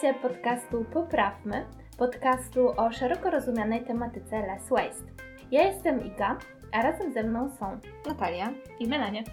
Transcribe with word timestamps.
Słuchacie 0.00 0.20
podcastu 0.20 0.84
Poprawmy, 0.84 1.66
podcastu 1.98 2.68
o 2.76 2.92
szeroko 2.92 3.30
rozumianej 3.30 3.84
tematyce 3.84 4.46
less 4.46 4.68
waste. 4.68 5.04
Ja 5.50 5.62
jestem 5.62 6.04
Iga, 6.04 6.38
a 6.72 6.82
razem 6.82 7.12
ze 7.12 7.22
mną 7.22 7.50
są 7.50 7.78
Natalia 8.06 8.52
i 8.78 8.88
Melanie. 8.88 9.24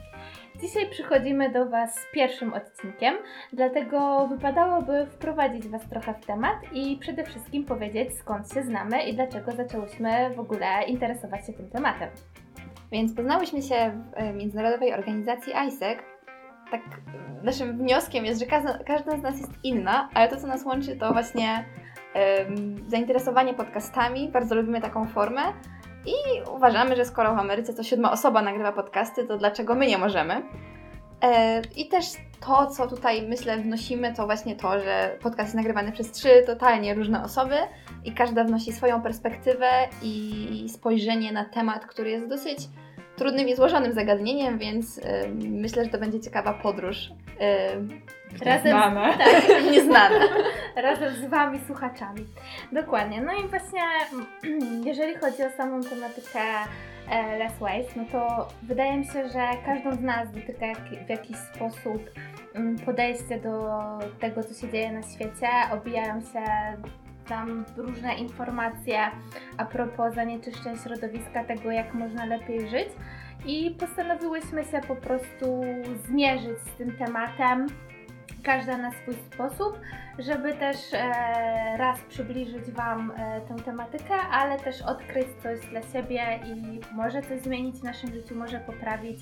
Dzisiaj 0.62 0.90
przychodzimy 0.90 1.50
do 1.52 1.66
Was 1.66 1.96
z 1.96 2.12
pierwszym 2.14 2.54
odcinkiem, 2.54 3.16
dlatego 3.54 4.28
wypadałoby 4.28 5.06
wprowadzić 5.06 5.68
Was 5.68 5.90
trochę 5.90 6.14
w 6.14 6.26
temat 6.26 6.58
i 6.74 6.98
przede 6.98 7.24
wszystkim 7.24 7.66
powiedzieć 7.66 8.18
skąd 8.18 8.54
się 8.54 8.64
znamy 8.64 9.04
i 9.04 9.16
dlaczego 9.16 9.52
zaczęłyśmy 9.52 10.30
w 10.36 10.40
ogóle 10.40 10.84
interesować 10.88 11.46
się 11.46 11.54
tym 11.54 11.70
tematem. 11.70 12.10
Więc 12.92 13.16
poznałyśmy 13.16 13.62
się 13.62 13.76
w 14.12 14.18
e, 14.18 14.34
międzynarodowej 14.34 14.94
organizacji 14.94 15.54
ISEC. 15.68 16.17
Tak 16.72 16.82
naszym 17.44 17.78
wnioskiem 17.78 18.26
jest, 18.26 18.40
że 18.40 18.46
każda, 18.46 18.78
każda 18.78 19.18
z 19.18 19.22
nas 19.22 19.40
jest 19.40 19.52
inna, 19.64 20.10
ale 20.14 20.28
to 20.28 20.38
co 20.38 20.48
nas 20.48 20.66
łączy 20.66 20.96
to 20.96 21.14
właśnie 21.14 21.66
um, 22.16 22.90
zainteresowanie 22.90 23.54
podcastami. 23.54 24.30
Bardzo 24.30 24.56
lubimy 24.56 24.82
taką 24.82 25.08
formę 25.08 25.42
i 26.06 26.50
uważamy, 26.56 26.96
że 26.96 27.06
skoro 27.06 27.36
w 27.36 27.40
Ameryce 27.40 27.74
co 27.74 27.84
siódma 27.84 28.12
osoba 28.12 28.42
nagrywa 28.42 28.72
podcasty, 28.72 29.24
to 29.24 29.38
dlaczego 29.38 29.76
my 29.76 29.88
nie 29.88 29.98
możemy? 29.98 30.42
E, 31.24 31.62
I 31.76 31.88
też 31.88 32.06
to, 32.40 32.68
co 32.68 32.88
tutaj 32.88 33.28
myślę 33.28 33.58
wnosimy, 33.58 34.14
to 34.14 34.26
właśnie 34.26 34.56
to, 34.56 34.80
że 34.80 35.18
podcast 35.22 35.48
jest 35.48 35.56
nagrywany 35.56 35.92
przez 35.92 36.12
trzy 36.12 36.30
totalnie 36.46 36.94
różne 36.94 37.24
osoby 37.24 37.56
i 38.06 38.12
każda 38.12 38.44
wnosi 38.44 38.74
swoją 38.74 39.02
perspektywę 39.02 39.70
i 40.04 40.70
spojrzenie 40.70 41.32
na 41.32 41.46
temat, 41.46 41.86
który 41.86 42.10
jest 42.10 42.28
dosyć 42.28 42.60
trudnym 43.18 43.48
i 43.48 43.56
złożonym 43.56 43.94
zagadnieniem, 43.94 44.58
więc 44.58 44.98
y, 44.98 45.04
myślę, 45.38 45.86
że 45.86 45.90
to 45.90 45.98
będzie 45.98 46.20
ciekawa 46.20 46.54
podróż. 46.54 47.10
Y, 47.42 48.46
Razem. 48.46 48.78
Z, 48.78 49.18
tak, 49.18 49.72
nieznane. 49.72 50.20
Razem 50.76 51.14
z 51.14 51.26
Wami, 51.26 51.60
słuchaczami. 51.68 52.26
Dokładnie. 52.72 53.22
No 53.22 53.34
i 53.34 53.48
właśnie, 53.48 53.82
jeżeli 54.90 55.16
chodzi 55.16 55.44
o 55.44 55.50
samą 55.58 55.84
tematykę 55.84 56.40
e, 57.10 57.38
Less 57.38 57.60
Waste, 57.60 57.94
no 57.96 58.06
to 58.12 58.48
wydaje 58.64 58.98
mi 58.98 59.06
się, 59.06 59.30
że 59.30 59.48
każdą 59.66 59.92
z 59.92 60.02
nas 60.02 60.32
dotyka 60.32 60.66
w 61.06 61.10
jakiś 61.10 61.38
sposób 61.38 62.10
mm, 62.56 62.76
podejście 62.76 63.40
do 63.40 63.80
tego, 64.20 64.44
co 64.44 64.54
się 64.54 64.72
dzieje 64.72 64.92
na 64.92 65.02
świecie. 65.02 65.50
Obijają 65.72 66.22
się 66.22 66.44
tam 67.30 67.66
różne 67.78 68.16
informacje 68.16 69.00
a 69.58 69.66
propos 69.66 70.14
zanieczyszczeń 70.16 70.78
środowiska, 70.78 71.44
tego 71.44 71.72
jak 71.72 71.94
można 71.94 72.26
lepiej 72.26 72.70
żyć. 72.70 72.90
I 73.46 73.72
postanowiłyśmy 73.80 74.64
się 74.66 74.82
po 74.88 74.96
prostu 74.96 75.62
zmierzyć 76.06 76.60
z 76.60 76.78
tym 76.78 76.98
tematem, 76.98 77.68
każda 78.44 78.78
na 78.78 78.92
swój 78.92 79.14
sposób, 79.14 79.80
żeby 80.20 80.54
też 80.54 80.78
e, 80.94 81.78
raz 81.78 82.00
przybliżyć 82.00 82.72
Wam 82.72 83.12
e, 83.12 83.42
tę 83.42 83.56
tematykę, 83.64 84.16
ale 84.32 84.60
też 84.60 84.82
odkryć 84.82 85.28
coś 85.44 85.60
dla 85.60 85.82
siebie 85.82 86.40
i 86.46 86.80
może 86.96 87.22
coś 87.22 87.42
zmienić 87.42 87.76
w 87.76 87.84
naszym 87.84 88.14
życiu, 88.14 88.36
może 88.36 88.60
poprawić. 88.60 89.20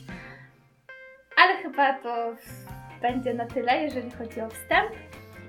Ale 1.38 1.58
chyba 1.58 1.94
to 1.94 2.36
będzie 3.02 3.34
na 3.34 3.46
tyle, 3.46 3.84
jeżeli 3.84 4.12
chodzi 4.12 4.42
o 4.42 4.50
wstęp. 4.50 4.92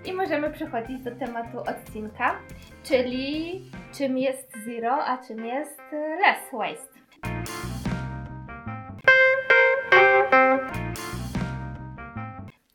I 0.07 0.13
możemy 0.13 0.51
przechodzić 0.51 1.03
do 1.03 1.11
tematu 1.11 1.61
odcinka, 1.61 2.39
czyli 2.83 3.63
czym 3.99 4.19
jest 4.19 4.53
zero, 4.65 5.05
a 5.05 5.19
czym 5.19 5.47
jest 5.47 5.83
less 5.93 6.53
waste. 6.53 6.99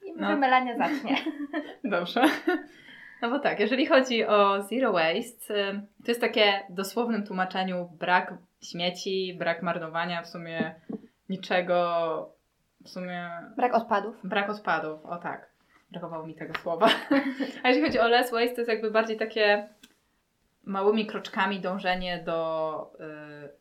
I 0.05 0.13
może 0.13 0.33
no. 0.33 0.37
Melania 0.37 0.77
zacznie. 0.77 1.15
Dobrze. 1.83 2.21
No 3.21 3.29
bo 3.29 3.39
tak, 3.39 3.59
jeżeli 3.59 3.85
chodzi 3.85 4.25
o 4.25 4.63
zero 4.63 4.91
waste, 4.93 5.81
to 6.05 6.11
jest 6.11 6.21
takie 6.21 6.63
dosłownym 6.69 7.25
tłumaczeniu 7.25 7.89
brak 7.99 8.33
śmieci, 8.61 9.35
brak 9.39 9.63
marnowania, 9.63 10.21
w 10.21 10.27
sumie 10.27 10.75
niczego, 11.29 12.35
w 12.83 12.89
sumie... 12.89 13.29
Brak 13.55 13.73
odpadów. 13.73 14.15
Brak 14.23 14.49
odpadów, 14.49 15.05
o 15.05 15.17
tak 15.17 15.50
brakowało 15.91 16.27
mi 16.27 16.35
tego 16.35 16.53
słowa. 16.63 16.89
A 17.63 17.67
jeżeli 17.67 17.85
chodzi 17.85 17.99
o 17.99 18.07
less 18.07 18.31
waste, 18.31 18.55
to 18.55 18.61
jest 18.61 18.69
jakby 18.69 18.91
bardziej 18.91 19.17
takie 19.17 19.69
małymi 20.63 21.05
kroczkami 21.05 21.59
dążenie 21.59 22.23
do 22.25 22.91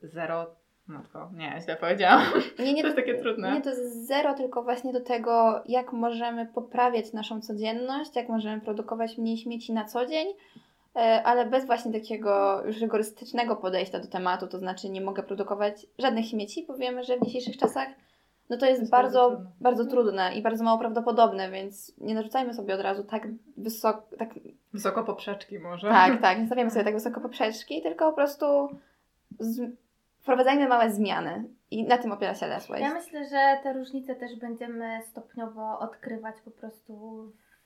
y, 0.02 0.08
zero. 0.08 0.60
Matko, 0.86 1.30
nie, 1.34 1.58
źle 1.64 1.76
powiedziałam. 1.76 2.22
Nie, 2.58 2.74
nie, 2.74 2.82
to 2.82 2.88
jest 2.88 2.98
takie 2.98 3.14
trudne. 3.14 3.52
Nie, 3.52 3.60
to 3.60 3.70
jest 3.70 4.06
zero, 4.06 4.34
tylko 4.34 4.62
właśnie 4.62 4.92
do 4.92 5.00
tego, 5.00 5.62
jak 5.66 5.92
możemy 5.92 6.46
poprawiać 6.46 7.12
naszą 7.12 7.41
codzienność, 7.41 8.16
jak 8.16 8.28
możemy 8.28 8.60
produkować 8.60 9.18
mniej 9.18 9.36
śmieci 9.36 9.72
na 9.72 9.84
co 9.84 10.06
dzień, 10.06 10.28
y, 10.28 11.00
ale 11.00 11.47
bez 11.47 11.66
właśnie 11.66 11.92
takiego 11.92 12.62
już 12.66 12.80
rygorystycznego 12.80 13.56
podejścia 13.56 13.98
do 14.00 14.08
tematu, 14.08 14.47
to 14.47 14.58
znaczy 14.58 14.88
nie 14.88 15.00
mogę 15.00 15.22
produkować 15.22 15.86
żadnych 15.98 16.26
śmieci, 16.26 16.64
bo 16.68 16.76
wiemy, 16.76 17.04
że 17.04 17.16
w 17.16 17.24
dzisiejszych 17.24 17.56
czasach 17.56 17.88
no 18.50 18.56
to 18.56 18.66
jest, 18.66 18.80
jest 18.80 18.90
bardzo, 18.90 19.30
bardzo, 19.30 19.50
bardzo, 19.60 19.84
trudne 19.84 20.34
i 20.34 20.42
bardzo 20.42 20.64
mało 20.64 20.78
prawdopodobne, 20.78 21.50
więc 21.50 21.92
nie 21.98 22.14
narzucajmy 22.14 22.54
sobie 22.54 22.74
od 22.74 22.80
razu 22.80 23.04
tak 23.04 23.28
wysoko... 23.56 24.16
Tak... 24.18 24.28
Wysoko 24.72 25.04
poprzeczki 25.04 25.58
może. 25.58 25.88
Tak, 25.88 26.20
tak, 26.20 26.38
nie 26.40 26.46
stawiamy 26.46 26.70
sobie 26.70 26.84
tak 26.84 26.94
wysoko 26.94 27.20
poprzeczki, 27.20 27.82
tylko 27.82 28.10
po 28.10 28.16
prostu 28.16 28.68
z... 29.38 29.70
wprowadzajmy 30.20 30.68
małe 30.68 30.90
zmiany 30.90 31.44
i 31.70 31.84
na 31.84 31.98
tym 31.98 32.12
opiera 32.12 32.34
się 32.34 32.46
Lesway. 32.46 32.82
Ja 32.82 32.94
myślę, 32.94 33.24
że 33.24 33.62
te 33.62 33.72
różnice 33.72 34.14
też 34.14 34.36
będziemy 34.36 35.00
stopniowo 35.02 35.78
odkrywać 35.78 36.34
po 36.44 36.50
prostu 36.50 36.94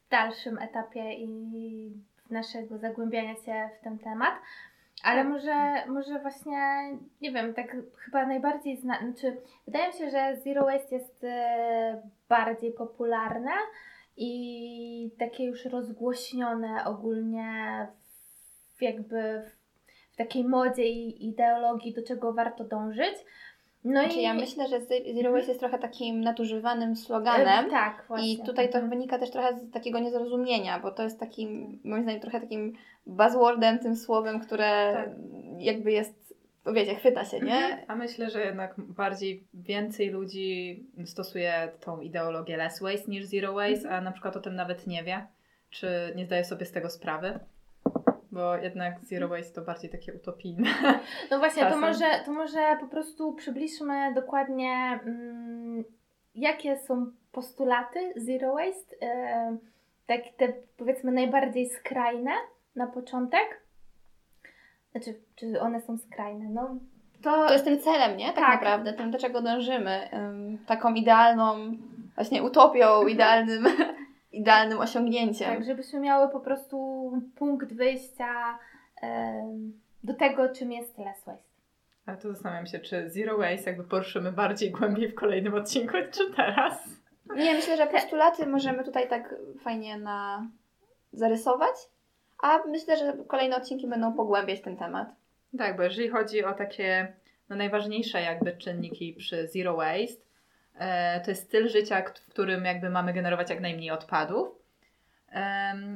w 0.07 0.11
dalszym 0.11 0.59
etapie 0.59 1.15
i 1.15 1.93
naszego 2.31 2.79
zagłębiania 2.79 3.35
się 3.35 3.71
w 3.81 3.85
ten 3.85 3.99
temat. 3.99 4.35
Ale 5.03 5.25
może, 5.25 5.87
może 5.87 6.19
właśnie, 6.19 6.59
nie 7.21 7.33
wiem, 7.33 7.55
tak 7.55 7.77
chyba 7.97 8.27
najbardziej 8.27 8.77
zna, 8.77 8.99
znaczy 8.99 9.37
wydaje 9.67 9.87
mi 9.87 9.99
się, 9.99 10.11
że 10.11 10.37
Zero 10.45 10.65
Waste 10.65 10.97
jest 10.97 11.25
e, 11.25 12.03
bardziej 12.29 12.73
popularne 12.73 13.53
i 14.17 15.11
takie 15.19 15.45
już 15.45 15.65
rozgłośnione 15.65 16.85
ogólnie 16.85 17.87
w, 18.77 18.83
jakby 18.83 19.43
w, 19.43 20.13
w 20.13 20.17
takiej 20.17 20.45
modzie 20.45 20.89
i 20.89 21.29
ideologii, 21.29 21.95
do 21.95 22.03
czego 22.03 22.33
warto 22.33 22.65
dążyć. 22.65 23.15
No 23.85 24.01
znaczy, 24.01 24.19
i 24.19 24.23
ja 24.23 24.35
myślę, 24.35 24.69
że 24.69 24.81
Zero 24.81 25.03
Waste 25.05 25.27
mhm. 25.27 25.49
jest 25.49 25.61
trochę 25.61 25.79
takim 25.79 26.21
nadużywanym 26.21 26.97
sloganem. 26.97 27.67
E, 27.67 27.71
tak, 27.71 28.05
właśnie. 28.09 28.33
I 28.33 28.39
tutaj 28.39 28.71
to 28.71 28.83
wynika 28.83 29.19
też 29.19 29.31
trochę 29.31 29.59
z 29.59 29.71
takiego 29.71 29.99
niezrozumienia, 29.99 30.81
bo 30.81 30.91
to 30.91 31.03
jest 31.03 31.21
takim, 31.21 31.81
moim 31.85 32.03
zdaniem, 32.03 32.21
trochę 32.21 32.41
takim 32.41 32.73
buzzwordem, 33.07 33.79
tym 33.79 33.97
słowem, 33.97 34.41
które 34.41 34.93
tak. 34.95 35.09
jakby 35.59 35.93
jest, 35.93 36.35
wiecie, 36.75 36.95
chwyta 36.95 37.25
się, 37.25 37.41
nie? 37.41 37.57
Mhm. 37.57 37.85
A 37.89 37.97
myślę, 37.97 38.31
że 38.31 38.45
jednak 38.45 38.75
bardziej 38.79 39.45
więcej 39.55 40.11
ludzi 40.11 40.85
stosuje 41.05 41.73
tą 41.81 42.01
ideologię 42.01 42.57
less 42.57 42.81
waste 42.81 43.11
niż 43.11 43.25
zero 43.25 43.53
waste, 43.53 43.85
mhm. 43.85 43.95
a 43.95 44.01
na 44.01 44.13
przykład 44.13 44.37
o 44.37 44.41
tym 44.41 44.55
nawet 44.55 44.87
nie 44.87 45.05
wie, 45.05 45.27
czy 45.71 46.13
nie 46.17 46.27
zdaje 46.27 46.45
sobie 46.45 46.67
z 46.67 46.73
tego 46.73 46.91
sprawy 46.91 47.41
bo 48.35 48.57
jednak 48.57 49.05
Zero 49.05 49.29
Waste 49.29 49.55
to 49.55 49.63
bardziej 49.63 49.91
takie 49.91 50.15
utopijne. 50.15 50.69
No 51.31 51.39
właśnie, 51.39 51.67
to 51.67 51.77
może, 51.77 52.05
to 52.25 52.33
może 52.33 52.77
po 52.81 52.87
prostu 52.87 53.33
przybliżmy 53.33 54.15
dokładnie, 54.15 55.01
mm, 55.05 55.85
jakie 56.35 56.77
są 56.77 57.07
postulaty 57.33 58.13
Zero 58.17 58.53
Waste, 58.53 58.97
yy, 59.01 59.59
tak 60.07 60.21
te 60.37 60.53
powiedzmy 60.77 61.13
najbardziej 61.13 61.69
skrajne 61.69 62.31
na 62.77 62.87
początek. 62.87 63.61
Znaczy, 64.93 65.21
czy 65.37 65.61
one 65.61 65.81
są 65.81 65.99
skrajne? 65.99 66.45
No, 66.51 66.77
to, 67.23 67.47
to 67.47 67.53
jest 67.53 67.65
tym 67.65 67.81
celem, 67.81 68.17
nie? 68.17 68.27
Tak, 68.27 68.35
tak. 68.35 68.55
naprawdę, 68.55 68.93
tym 68.93 69.11
do 69.11 69.19
czego 69.19 69.43
dążymy. 69.43 70.09
taką 70.67 70.95
idealną, 70.95 71.57
właśnie 72.15 72.43
utopią, 72.43 73.03
idealnym 73.15 73.65
idealnym 74.35 74.79
osiągnięciem. 74.79 75.55
Tak, 75.55 75.65
żebyśmy 75.65 76.01
miały 76.01 76.29
po 76.29 76.41
prostu 76.41 77.11
punkt 77.37 77.73
wyjścia 77.73 78.59
do 80.05 80.15
tego, 80.15 80.49
czym 80.49 80.73
jest 80.73 80.99
less 80.99 81.25
waste. 81.25 81.55
Ale 82.07 82.17
to 82.17 82.33
zastanawiam 82.33 82.67
się, 82.67 82.79
czy 82.79 83.11
zero 83.11 83.39
waste 83.39 83.71
jakby 83.71 83.85
poruszymy 83.85 84.33
bardziej 84.33 84.71
głębiej 84.71 85.09
w 85.09 85.15
kolejnym 85.15 85.55
odcinku, 85.55 85.97
czy 86.11 86.35
teraz? 86.37 86.89
Nie, 87.37 87.55
myślę, 87.55 87.77
że 87.77 87.87
postulaty 87.87 88.47
możemy 88.47 88.85
tutaj 88.85 89.09
tak 89.09 89.35
fajnie 89.61 89.99
na 89.99 90.49
zarysować, 91.13 91.75
a 92.43 92.59
myślę, 92.69 92.97
że 92.97 93.13
kolejne 93.29 93.57
odcinki 93.57 93.89
będą 93.89 94.13
pogłębiać 94.13 94.61
ten 94.61 94.77
temat. 94.77 95.09
Tak, 95.59 95.77
bo 95.77 95.83
jeżeli 95.83 96.09
chodzi 96.09 96.45
o 96.45 96.53
takie 96.53 97.13
no, 97.49 97.57
najważniejsze 97.57 98.23
jakby 98.23 98.57
czynniki 98.57 99.13
przy 99.13 99.49
zero 99.49 99.77
waste, 99.77 100.23
to 101.25 101.31
jest 101.31 101.45
styl 101.45 101.69
życia, 101.69 102.03
w 102.03 102.31
którym 102.31 102.65
jakby 102.65 102.91
mamy 102.91 103.13
generować 103.13 103.51
jak 103.51 103.61
najmniej 103.61 103.91
odpadów, 103.91 104.49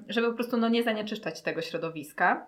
żeby 0.09 0.29
po 0.29 0.35
prostu 0.35 0.57
no, 0.57 0.69
nie 0.69 0.83
zanieczyszczać 0.83 1.43
tego 1.43 1.63
środowiska. 1.63 2.47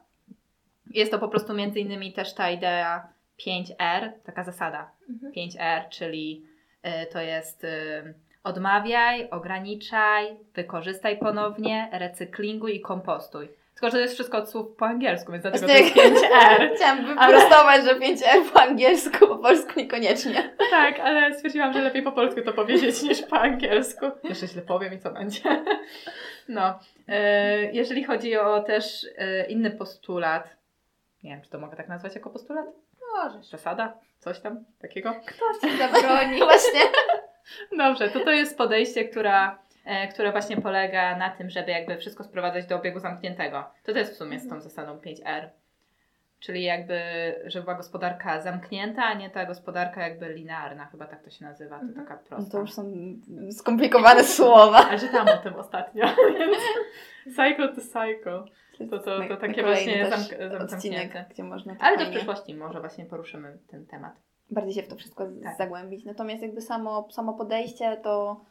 Jest 0.91 1.11
to 1.11 1.19
po 1.19 1.29
prostu 1.29 1.55
między 1.55 1.81
innymi 1.81 2.12
też 2.12 2.35
ta 2.35 2.50
idea 2.50 3.09
5R, 3.47 4.12
taka 4.25 4.44
zasada 4.44 4.91
mhm. 5.09 5.32
5R, 5.32 5.88
czyli 5.88 6.47
e, 6.82 7.06
to 7.06 7.21
jest 7.21 7.65
e, 7.65 8.15
odmawiaj, 8.44 9.31
ograniczaj, 9.31 10.37
wykorzystaj 10.55 11.19
ponownie, 11.19 11.88
recyklinguj 11.93 12.77
i 12.77 12.81
kompostuj. 12.81 13.49
Tylko, 13.81 13.91
że 13.91 13.97
to 13.97 14.03
jest 14.03 14.15
wszystko 14.15 14.38
od 14.38 14.50
słów 14.50 14.77
po 14.77 14.87
angielsku, 14.87 15.32
więc 15.32 15.43
dlatego 15.43 15.67
to 15.67 15.73
jest 15.73 15.94
5R. 15.94 16.71
Chciałam 16.77 17.06
wyprostować, 17.06 17.85
że 17.85 17.94
5R 17.94 18.53
po 18.53 18.62
angielsku, 18.62 19.27
po 19.27 19.38
polsku 19.38 19.73
niekoniecznie. 19.77 20.56
Tak, 20.71 21.00
ale 21.00 21.35
stwierdziłam, 21.35 21.73
że 21.73 21.82
lepiej 21.82 22.03
po 22.03 22.12
polsku 22.12 22.41
to 22.43 22.53
powiedzieć 22.53 23.03
niż 23.03 23.23
po 23.23 23.41
angielsku. 23.41 24.06
Jeszcze 24.25 24.47
źle 24.47 24.62
powiem 24.62 24.94
i 24.94 24.99
co 24.99 25.11
będzie. 25.11 25.41
No. 26.49 26.79
E, 27.09 27.73
jeżeli 27.73 28.05
chodzi 28.05 28.37
o 28.37 28.62
też 28.62 29.06
e, 29.19 29.47
inny 29.47 29.71
postulat, 29.71 30.56
nie 31.23 31.31
wiem, 31.31 31.43
czy 31.43 31.50
to 31.50 31.59
mogę 31.59 31.77
tak 31.77 31.88
nazwać 31.88 32.15
jako 32.15 32.31
postulat? 32.31 32.67
Możesz. 33.12 33.47
Zasada? 33.47 33.99
Coś 34.19 34.41
tam 34.41 34.65
takiego? 34.81 35.15
Kto 35.27 35.44
ci 35.61 35.77
zabroni? 35.79 36.38
Właśnie. 36.38 36.81
Dobrze, 37.85 38.09
to 38.09 38.21
to 38.21 38.31
jest 38.31 38.59
podejście, 38.59 39.05
która, 39.05 39.59
które 40.11 40.32
właśnie 40.32 40.56
polega 40.56 41.17
na 41.17 41.31
tym, 41.31 41.50
żeby 41.50 41.71
jakby 41.71 41.97
wszystko 41.97 42.25
sprowadzać 42.25 42.67
do 42.67 42.77
obiegu 42.77 42.99
zamkniętego. 42.99 43.65
To 43.85 43.91
jest 43.93 44.12
w 44.12 44.17
sumie 44.17 44.41
z 44.41 44.49
tą 44.49 44.61
zasadą 44.61 44.99
5R. 44.99 45.49
Czyli 46.41 46.62
jakby, 46.62 47.00
żeby 47.47 47.65
była 47.65 47.77
gospodarka 47.77 48.41
zamknięta, 48.41 49.03
a 49.05 49.15
nie 49.15 49.31
ta 49.31 49.47
gospodarka 49.47 50.09
jakby 50.09 50.35
linearna, 50.35 50.87
chyba 50.87 51.06
tak 51.06 51.23
to 51.25 51.31
się 51.31 51.44
nazywa, 51.44 51.77
to 51.79 51.82
Mhm. 51.82 52.06
taka 52.06 52.15
No 52.23 52.29
prosta. 52.29 52.50
to 52.53 52.59
już 52.61 52.73
są 52.73 52.93
skomplikowane 53.50 54.25
słowa. 54.38 54.79
Ale 54.88 54.99
czytałam 54.99 55.29
o 55.29 55.37
tym 55.37 55.55
ostatnio, 55.56 56.05
więc 56.38 56.56
cycle 57.37 57.69
to 57.69 57.81
cycle. 57.81 58.44
To- 58.91 58.99
to- 58.99 59.29
to 59.29 59.37
takie 59.37 59.62
właśnie 59.62 60.05
też 60.06 60.15
zamk- 60.15 60.69
zamknięte. 60.69 61.25
gdzie 61.31 61.43
można 61.44 61.75
Ale 61.81 61.99
to 61.99 62.05
w 62.05 62.11
przyszłości 62.11 62.55
może 62.55 62.81
właśnie 62.81 63.05
poruszymy 63.06 63.59
ten 63.71 63.87
temat. 63.87 64.12
bardziej 64.50 64.75
się 64.75 64.82
w 64.82 64.88
to 64.88 64.97
wszystko 64.97 65.27
Tak. 65.44 65.56
zagłębić. 65.56 66.05
Natomiast 66.05 66.43
jakby 66.43 66.61
samo, 66.61 67.09
samo 67.11 67.35
podejście 67.35 67.97
to, 67.97 68.41
e, 68.41 68.50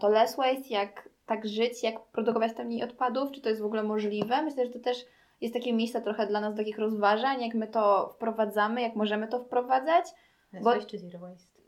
to 0.00 0.08
less 0.08 0.36
waste, 0.36 0.68
jak 0.70 1.08
tak 1.26 1.48
żyć, 1.48 1.82
jak 1.82 2.00
produkować 2.12 2.54
tam 2.54 2.66
mniej 2.66 2.82
odpadów, 2.82 3.32
czy 3.32 3.40
to 3.40 3.48
jest 3.48 3.60
w 3.62 3.64
ogóle 3.64 3.82
możliwe. 3.82 4.42
Myślę, 4.42 4.66
że 4.66 4.72
to 4.72 4.78
też 4.78 5.04
jest 5.40 5.54
takie 5.54 5.72
miejsce 5.72 6.00
trochę 6.02 6.26
dla 6.26 6.40
nas 6.40 6.54
do 6.54 6.58
takich 6.58 6.78
rozważań, 6.78 7.42
jak 7.42 7.54
my 7.54 7.66
to 7.66 8.08
wprowadzamy, 8.14 8.82
jak 8.82 8.96
możemy 8.96 9.28
to 9.28 9.40
wprowadzać. 9.40 10.04
Less 10.52 10.64
Bo- 10.64 10.70
waste 10.70 10.90
czy 10.90 10.98
zero 10.98 11.18
waste? 11.18 11.58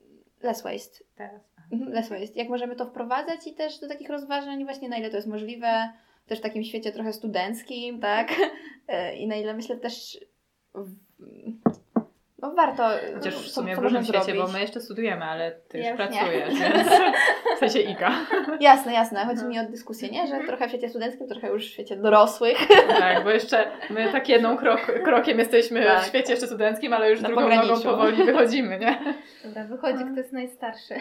Less 0.43 0.63
waste. 0.63 1.05
Teraz. 1.15 1.43
Mhm, 1.73 1.93
Less 1.93 2.09
waste. 2.09 2.39
Jak 2.39 2.49
możemy 2.49 2.77
to 2.77 2.87
wprowadzać 2.87 3.47
i 3.47 3.55
też 3.55 3.81
do 3.81 3.89
takich 3.89 4.09
rozważań 4.11 4.65
właśnie 4.65 4.89
na 4.89 4.97
ile 4.97 5.11
to 5.11 5.17
jest 5.17 5.29
możliwe, 5.29 5.93
też 6.27 6.39
w 6.39 6.43
takim 6.43 6.65
świecie 6.65 6.93
trochę 6.93 7.13
studenckim, 7.13 8.01
tak? 8.01 8.29
E, 8.89 9.17
I 9.17 9.27
na 9.27 9.37
ile 9.37 9.55
myślę 9.55 9.77
też 9.77 10.21
no 12.43 12.55
warto 12.55 12.83
Chociaż 13.15 13.35
co- 13.35 13.41
w 13.41 13.47
sumie 13.47 13.75
co 13.75 13.81
w 13.81 13.85
różnym 13.85 14.05
świecie, 14.05 14.19
bo 14.19 14.25
zrobić. 14.35 14.53
my 14.55 14.61
jeszcze 14.61 14.81
studujemy, 14.81 15.25
ale 15.25 15.53
ty 15.69 15.79
Ja 15.79 15.91
już 15.91 16.01
już 16.01 16.11
nie. 16.11 16.17
pracujesz, 16.21 16.55
więc 16.61 16.89
w 17.57 17.59
sensie 17.59 17.79
Iga. 17.81 18.11
Jasne, 18.61 18.93
jasne. 18.93 19.19
Chodzi 19.21 19.31
Mhm. 19.45 19.49
mi 19.51 19.59
o 19.59 19.65
dyskusję, 19.71 20.09
nie? 20.11 20.19
Że 20.27 20.33
Mhm. 20.35 20.47
trochę 20.47 20.67
w 20.67 20.69
świecie 20.69 20.89
studenckim, 20.89 21.29
trochę 21.29 21.49
już 21.49 21.67
w 21.67 21.73
świecie 21.73 21.97
dorosłych. 21.97 22.59
Tak, 22.99 23.25
bo 23.25 23.31
jeszcze 23.31 23.71
my 23.91 24.09
tak 24.13 24.29
jedną 24.29 24.57
krok, 24.57 24.81
krokiem 25.05 25.39
jesteśmy 25.39 25.85
Tak. 25.85 26.01
w 26.03 26.07
świecie 26.07 26.33
jeszcze 26.33 26.47
studenckim, 26.47 26.93
ale 26.93 27.11
już 27.11 27.21
Na 27.21 27.29
drugą 27.29 27.43
pograniczu. 27.43 27.69
nogą 27.69 27.83
powoli 27.83 28.25
wychodzimy, 28.25 28.79
nie? 28.79 28.99
Dobra, 29.45 29.65
wychodzi, 29.65 30.05
kto 30.05 30.17
jest 30.17 30.33
najstarszy. 30.33 30.95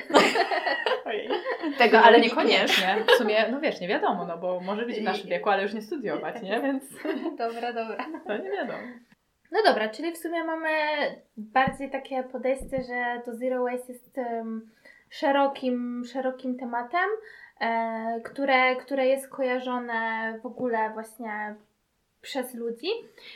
Ojej. 1.06 1.30
Tego, 1.78 1.98
No, 1.98 2.04
ale 2.04 2.20
niekoniecznie. 2.22 2.88
niekoniecznie. 2.88 3.14
W 3.16 3.18
sumie, 3.18 3.46
no 3.52 3.60
wiesz, 3.60 3.82
nie 3.82 3.88
wiadomo, 3.88 4.26
no 4.26 4.38
bo 4.38 4.60
może 4.60 4.86
być 4.86 5.00
w 5.00 5.04
naszym 5.04 5.30
wieku, 5.30 5.50
ale 5.50 5.64
już 5.64 5.74
nie 5.74 5.82
studiować, 5.82 6.42
nie? 6.42 6.62
Więc 6.62 6.84
Dobra, 7.38 7.74
dobra. 7.74 8.06
to 8.28 8.38
nie 8.38 8.50
wiadomo. 8.52 8.80
No 9.51 9.60
dobra, 9.66 9.90
czyli 9.90 10.12
w 10.12 10.18
sumie 10.18 10.44
mamy 10.44 10.69
bardziej 11.38 11.90
takie 11.90 12.24
podejście, 12.24 12.84
że 12.84 13.22
to 13.25 13.36
zero 13.36 13.63
waste 13.63 13.94
jest 13.94 14.18
em, 14.18 14.69
szerokim, 15.10 16.04
szerokim 16.06 16.57
tematem, 16.57 17.10
e, 17.60 18.22
które, 18.24 18.75
które 18.75 19.07
jest 19.07 19.30
kojarzone 19.30 20.34
w 20.42 20.46
ogóle 20.46 20.90
właśnie 20.94 21.56
przez 22.22 22.54
ludzi. 22.54 22.88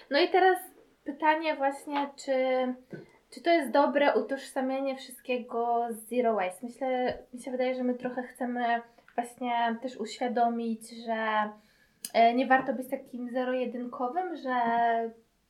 No 0.10 0.20
i 0.20 0.30
teraz 0.30 0.58
pytanie 1.04 1.56
właśnie, 1.56 2.10
czy, 2.16 2.34
czy 3.30 3.42
to 3.42 3.50
jest 3.50 3.72
dobre 3.72 4.16
utożsamienie 4.16 4.96
wszystkiego 4.96 5.88
z 5.90 6.10
zero 6.10 6.36
waste? 6.36 6.66
Myślę, 6.66 7.18
mi 7.34 7.42
się 7.42 7.52
wydaje, 7.52 7.76
że 7.76 7.84
my 7.84 7.94
trochę 7.94 8.24
chcemy 8.24 8.82
właśnie 9.16 9.78
też 9.82 9.98
uświadomić, 9.98 11.06
że 11.06 11.50
e, 12.14 12.34
nie 12.34 12.48
warto 12.48 12.74
być 12.74 12.90
takim 12.90 13.30
zero-jedynkowym, 13.30 14.36
że 14.36 14.54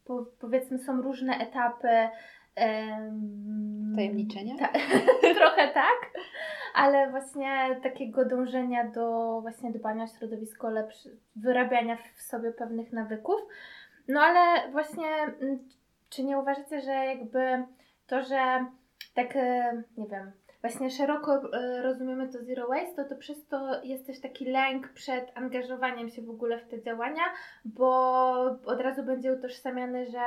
po, 0.05 0.25
powiedzmy 0.39 0.79
są 0.79 1.01
różne 1.01 1.37
etapy 1.37 2.09
em, 2.55 3.93
Tajemniczenia? 3.95 4.55
Ta, 4.57 4.69
trochę 5.39 5.67
tak, 5.73 6.11
ale 6.73 7.11
właśnie 7.11 7.79
takiego 7.83 8.25
dążenia 8.25 8.91
do 8.91 9.39
właśnie 9.41 9.71
dbania 9.71 10.03
o 10.03 10.07
środowisko, 10.07 10.69
lepszy, 10.69 11.17
wyrabiania 11.35 11.97
w 12.15 12.21
sobie 12.21 12.51
pewnych 12.51 12.93
nawyków. 12.93 13.41
No 14.07 14.21
ale 14.21 14.71
właśnie, 14.71 15.07
mm, 15.07 15.59
czy 16.09 16.23
nie 16.23 16.37
uważacie, 16.37 16.81
że 16.81 16.91
jakby 16.91 17.65
to, 18.07 18.23
że 18.23 18.65
tak, 19.13 19.35
e, 19.35 19.83
nie 19.97 20.07
wiem, 20.07 20.31
właśnie 20.63 20.89
szeroko 20.89 21.41
e, 21.53 21.81
rozumiemy 21.81 22.29
to 22.29 22.43
zero 22.43 22.67
waste, 22.67 23.03
to, 23.03 23.09
to 23.09 23.15
przez 23.15 23.47
to 23.47 23.83
jest 23.83 24.07
też 24.07 24.21
taki 24.21 24.45
lęk 24.45 24.89
przed 24.89 25.31
angażowaniem 25.37 26.09
się 26.09 26.21
w 26.21 26.29
ogóle 26.29 26.59
w 26.59 26.67
te 26.67 26.81
działania, 26.81 27.23
bo 27.65 28.41
od 28.65 28.81
razu 28.81 29.03
będzie 29.03 29.33
utożsamiany, 29.33 30.05
że 30.05 30.21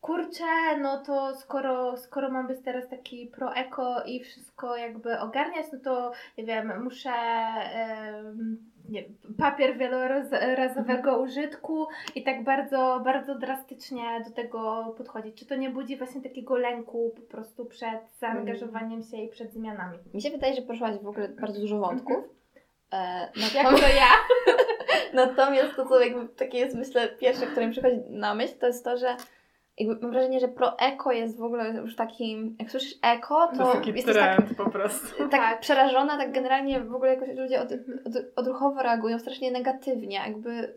kurczę, 0.00 0.78
no 0.80 1.02
to 1.02 1.34
skoro, 1.36 1.96
skoro 1.96 2.30
mam 2.30 2.46
być 2.46 2.58
teraz 2.64 2.88
taki 2.88 3.26
pro-eko 3.26 4.02
i 4.06 4.20
wszystko 4.20 4.76
jakby 4.76 5.18
ogarniać, 5.18 5.66
no 5.72 5.78
to 5.84 6.12
nie 6.38 6.44
wiem, 6.44 6.82
muszę 6.84 7.10
em, 7.10 8.71
nie, 8.88 9.04
papier 9.38 9.78
wielorazowego 9.78 11.18
użytku 11.18 11.86
i 12.14 12.22
tak 12.22 12.44
bardzo, 12.44 13.00
bardzo 13.04 13.34
drastycznie 13.34 14.02
do 14.28 14.30
tego 14.30 14.94
podchodzić. 14.98 15.38
Czy 15.38 15.46
to 15.46 15.56
nie 15.56 15.70
budzi 15.70 15.96
właśnie 15.96 16.22
takiego 16.22 16.56
lęku 16.56 17.12
po 17.16 17.22
prostu 17.22 17.64
przed 17.66 18.00
zaangażowaniem 18.18 19.02
się 19.02 19.16
i 19.16 19.28
przed 19.28 19.52
zmianami? 19.52 19.98
Mi 20.14 20.22
się 20.22 20.30
wydaje, 20.30 20.54
że 20.54 20.62
poruszyłaś 20.62 20.96
w 20.98 21.08
ogóle 21.08 21.28
bardzo 21.28 21.60
dużo 21.60 21.78
wątków. 21.78 22.16
E, 22.92 23.20
Jak 23.20 23.54
natomiast, 23.54 23.82
to 23.82 23.88
ja? 23.88 24.10
natomiast 25.26 25.76
to, 25.76 25.86
co 25.86 26.00
jakby 26.00 26.28
takie 26.28 26.58
jest, 26.58 26.76
myślę, 26.76 27.08
pierwsze, 27.08 27.46
które 27.46 27.66
mi 27.66 27.72
przychodzi 27.72 28.00
na 28.08 28.34
myśl, 28.34 28.54
to 28.60 28.66
jest 28.66 28.84
to, 28.84 28.96
że 28.96 29.16
jakby 29.78 30.02
mam 30.02 30.10
wrażenie, 30.10 30.40
że 30.40 30.48
pro-eko 30.48 31.12
jest 31.12 31.38
w 31.38 31.42
ogóle 31.42 31.74
już 31.74 31.96
takim, 31.96 32.56
jak 32.58 32.70
słyszysz 32.70 32.94
eko, 33.02 33.48
To 33.48 33.72
to, 33.72 33.90
jest 33.90 34.06
tak, 34.06 34.36
trend 34.36 34.56
po 34.56 34.70
prostu. 34.70 35.16
tak 35.18 35.30
Tak. 35.30 35.60
przerażona, 35.60 36.16
tak 36.16 36.32
generalnie 36.32 36.80
w 36.80 36.94
ogóle 36.94 37.14
jakoś 37.14 37.28
ludzie 37.36 37.60
od, 37.60 37.72
od, 38.06 38.12
odruchowo 38.36 38.82
reagują 38.82 39.18
strasznie 39.18 39.50
negatywnie, 39.50 40.16
jakby 40.16 40.74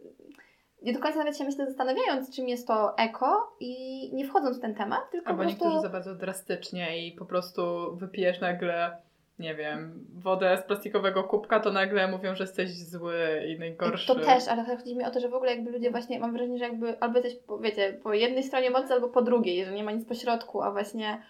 nie 0.81 0.93
do 0.93 0.99
końca 0.99 1.17
nawet 1.17 1.37
się 1.37 1.43
myślę 1.43 1.65
zastanawiając, 1.65 2.35
czym 2.35 2.47
jest 2.47 2.67
to 2.67 2.97
eko 2.97 3.55
i 3.59 4.09
nie 4.15 4.25
wchodząc 4.25 4.57
w 4.57 4.61
ten 4.61 4.75
temat, 4.75 5.11
tylko 5.11 5.27
Albo 5.27 5.43
po 5.43 5.47
prostu... 5.47 5.65
niektórzy 5.65 5.87
za 5.87 5.89
bardzo 5.89 6.15
drastycznie 6.15 7.07
i 7.07 7.11
po 7.11 7.25
prostu 7.25 7.61
wypijesz 7.95 8.41
nagle, 8.41 8.97
nie 9.39 9.55
wiem, 9.55 10.05
wodę 10.13 10.57
z 10.57 10.67
plastikowego 10.67 11.23
kubka, 11.23 11.59
to 11.59 11.71
nagle 11.71 12.07
mówią, 12.07 12.35
że 12.35 12.43
jesteś 12.43 12.69
zły 12.69 13.45
i 13.47 13.59
najgorszy. 13.59 14.07
To 14.07 14.19
też, 14.19 14.47
ale 14.47 14.63
chodzi 14.63 14.95
mi 14.95 15.03
o 15.03 15.11
to, 15.11 15.19
że 15.19 15.29
w 15.29 15.33
ogóle 15.33 15.51
jakby 15.51 15.71
ludzie 15.71 15.91
właśnie, 15.91 16.19
mam 16.19 16.31
wrażenie, 16.31 16.57
że 16.57 16.65
jakby 16.65 16.99
albo 16.99 17.19
jesteś, 17.19 17.35
po, 17.35 17.59
wiecie, 17.59 17.99
po 18.03 18.13
jednej 18.13 18.43
stronie 18.43 18.69
mocy, 18.69 18.93
albo 18.93 19.09
po 19.09 19.21
drugiej, 19.21 19.65
że 19.65 19.71
nie 19.71 19.83
ma 19.83 19.91
nic 19.91 20.07
pośrodku, 20.07 20.61
a 20.61 20.71
właśnie 20.71 21.21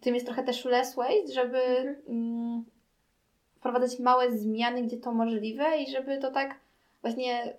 tym 0.00 0.14
jest 0.14 0.26
trochę 0.26 0.42
też 0.42 0.64
less 0.64 0.96
waste, 0.96 1.32
żeby 1.34 1.58
mm, 2.08 2.64
wprowadzać 3.56 3.98
małe 3.98 4.30
zmiany, 4.30 4.82
gdzie 4.82 4.96
to 4.96 5.12
możliwe 5.12 5.78
i 5.78 5.90
żeby 5.90 6.18
to 6.18 6.30
tak 6.30 6.54
właśnie 7.02 7.56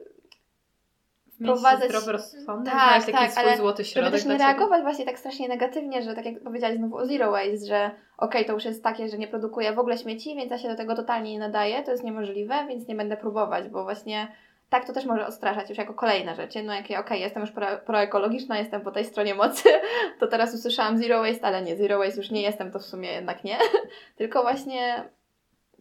wprowadzać- 1.41 1.89
zdrowy 1.89 2.11
rozsądek, 2.11 2.73
Tak, 2.73 3.05
taki 3.05 3.11
tak, 3.11 3.31
swój 3.31 3.43
ale 3.43 3.57
złoty 3.57 3.83
Żeby 3.83 3.93
środek 3.93 4.11
też 4.11 4.25
nie 4.25 4.37
reagować 4.37 4.81
właśnie 4.81 5.05
tak 5.05 5.19
strasznie 5.19 5.47
negatywnie, 5.47 6.01
że 6.01 6.15
tak 6.15 6.25
jak 6.25 6.43
powiedziałaś 6.43 6.77
znowu 6.77 6.97
o 6.97 7.05
zero 7.05 7.31
waste, 7.31 7.67
że 7.67 7.91
okej, 8.17 8.45
to 8.45 8.53
już 8.53 8.65
jest 8.65 8.83
takie, 8.83 9.09
że 9.09 9.17
nie 9.17 9.27
produkuję 9.27 9.73
w 9.73 9.79
ogóle 9.79 9.97
śmieci, 9.97 10.35
więc 10.35 10.51
ja 10.51 10.57
się 10.57 10.67
do 10.67 10.75
tego 10.75 10.95
totalnie 10.95 11.31
nie 11.31 11.39
nadaję, 11.39 11.83
to 11.83 11.91
jest 11.91 12.03
niemożliwe, 12.03 12.65
więc 12.67 12.87
nie 12.87 12.95
będę 12.95 13.17
próbować, 13.17 13.69
bo 13.69 13.83
właśnie 13.83 14.27
tak 14.69 14.85
to 14.85 14.93
też 14.93 15.05
może 15.05 15.27
odstraszać 15.27 15.69
już 15.69 15.77
jako 15.77 15.93
kolejne 15.93 16.35
rzeczy. 16.35 16.63
No 16.63 16.73
jak 16.73 16.89
ja, 16.89 16.99
okej, 16.99 17.21
jestem 17.21 17.41
już 17.41 17.51
pro, 17.51 17.67
proekologiczna, 17.85 18.57
jestem 18.57 18.81
po 18.81 18.91
tej 18.91 19.05
stronie 19.05 19.35
mocy, 19.35 19.69
to 20.19 20.27
teraz 20.27 20.55
usłyszałam 20.55 20.97
zero 20.97 21.21
waste, 21.21 21.47
ale 21.47 21.61
nie, 21.61 21.75
zero 21.75 21.97
waste 21.97 22.17
już 22.17 22.31
nie 22.31 22.41
jestem, 22.41 22.71
to 22.71 22.79
w 22.79 22.85
sumie 22.85 23.11
jednak 23.11 23.43
nie. 23.43 23.57
Tylko 24.17 24.41
właśnie 24.41 25.09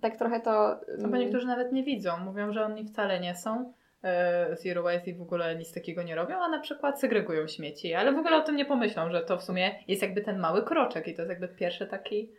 tak 0.01 0.17
trochę 0.17 0.41
to... 0.41 0.81
No 0.99 1.09
bo 1.09 1.17
niektórzy 1.17 1.47
nawet 1.47 1.73
nie 1.73 1.83
widzą, 1.83 2.17
mówią, 2.19 2.53
że 2.53 2.65
oni 2.65 2.85
wcale 2.85 3.21
nie 3.21 3.35
są 3.35 3.73
zero 4.53 4.83
waste 4.83 5.11
i 5.11 5.15
w 5.15 5.23
ogóle 5.23 5.57
nic 5.57 5.75
takiego 5.75 6.03
nie 6.03 6.15
robią, 6.15 6.37
a 6.37 6.49
na 6.49 6.61
przykład 6.61 7.01
segregują 7.01 7.47
śmieci, 7.47 7.95
ale 7.95 8.13
w 8.13 8.19
ogóle 8.19 8.37
o 8.37 8.43
tym 8.43 8.57
nie 8.57 8.65
pomyślą, 8.65 9.11
że 9.11 9.23
to 9.23 9.37
w 9.37 9.43
sumie 9.43 9.85
jest 9.89 10.03
jakby 10.03 10.21
ten 10.21 10.39
mały 10.39 10.65
kroczek 10.65 11.09
i 11.09 11.15
to 11.15 11.23
jest 11.23 11.31
jakby 11.31 11.49
pierwszy 11.49 11.87
taki... 11.87 12.33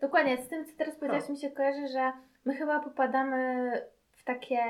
Dokładnie, 0.00 0.36
z 0.36 0.48
tym 0.48 0.64
co 0.64 0.72
teraz 0.78 0.96
powiedziałaś 0.96 1.28
mi 1.28 1.36
się 1.36 1.50
kojarzy, 1.50 1.88
że 1.92 2.12
my 2.44 2.54
chyba 2.54 2.80
popadamy 2.80 3.70
w 4.10 4.24
takie 4.24 4.60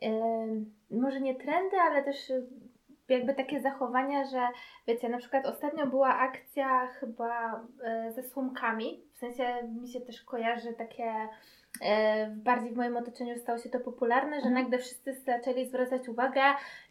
em, 0.00 0.72
może 0.90 1.20
nie 1.20 1.34
trendy, 1.34 1.76
ale 1.76 2.04
też 2.04 2.16
jakby 3.08 3.34
takie 3.34 3.60
zachowania, 3.60 4.24
że 4.24 4.48
wiecie, 4.86 5.08
na 5.08 5.18
przykład 5.18 5.46
ostatnio 5.46 5.86
była 5.86 6.18
akcja 6.18 6.86
chyba 6.86 7.64
e, 7.84 8.12
ze 8.12 8.22
słomkami, 8.22 9.02
w 9.14 9.18
sensie 9.18 9.68
mi 9.80 9.88
się 9.88 10.00
też 10.00 10.22
kojarzy 10.22 10.72
takie 10.72 11.04
e, 11.04 11.28
bardziej 12.36 12.72
w 12.72 12.76
moim 12.76 12.96
otoczeniu 12.96 13.38
stało 13.38 13.58
się 13.58 13.68
to 13.68 13.80
popularne, 13.80 14.40
że 14.40 14.46
Mhm. 14.48 14.54
nagle 14.54 14.78
wszyscy 14.78 15.14
zaczęli 15.14 15.66
zwracać 15.66 16.08
uwagę, 16.08 16.40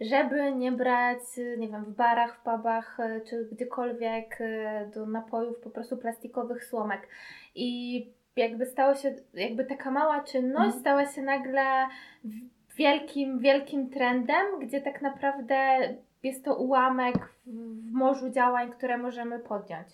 żeby 0.02 0.52
nie 0.52 0.72
brać, 0.72 1.20
e, 1.38 1.58
nie 1.58 1.68
wiem, 1.68 1.86
w 1.86 1.96
barach, 1.96 2.36
w 2.38 2.44
pubach 2.44 3.00
e, 3.00 3.22
czy 3.22 3.50
gdziekolwiek 3.52 4.38
e, 4.42 4.90
do 4.94 5.06
napojów 5.06 5.60
po 5.60 5.70
prostu 5.70 5.98
plastikowych 5.98 6.64
słomek. 6.66 7.08
I 7.56 8.12
jakby 8.36 8.66
stało 8.66 8.96
się, 8.96 9.16
jakby 9.34 9.66
taka 9.66 9.92
mała 9.92 10.24
czynność 10.24 10.66
Mhm. 10.76 10.80
stała 10.82 11.06
się 11.06 11.22
nagle 11.22 11.88
wielkim, 12.76 13.40
wielkim 13.40 13.90
trendem, 13.90 14.60
gdzie 14.60 14.82
tak 14.82 15.02
naprawdę 15.02 15.80
jest 16.24 16.46
to 16.46 16.56
ułamek 16.56 17.16
w 17.46 17.92
morzu 17.92 18.30
działań, 18.30 18.72
które 18.72 18.98
możemy 18.98 19.40
podjąć. 19.40 19.88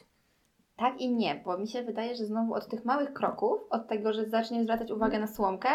Tak 0.77 1.01
i 1.01 1.09
nie, 1.09 1.41
bo 1.45 1.57
mi 1.57 1.67
się 1.67 1.83
wydaje, 1.83 2.15
że 2.15 2.25
znowu 2.25 2.53
od 2.53 2.67
tych 2.67 2.85
małych 2.85 3.13
kroków, 3.13 3.61
od 3.69 3.87
tego, 3.87 4.13
że 4.13 4.25
zaczniesz 4.25 4.63
zwracać 4.63 4.91
uwagę 4.91 5.19
na 5.19 5.27
słomkę, 5.27 5.69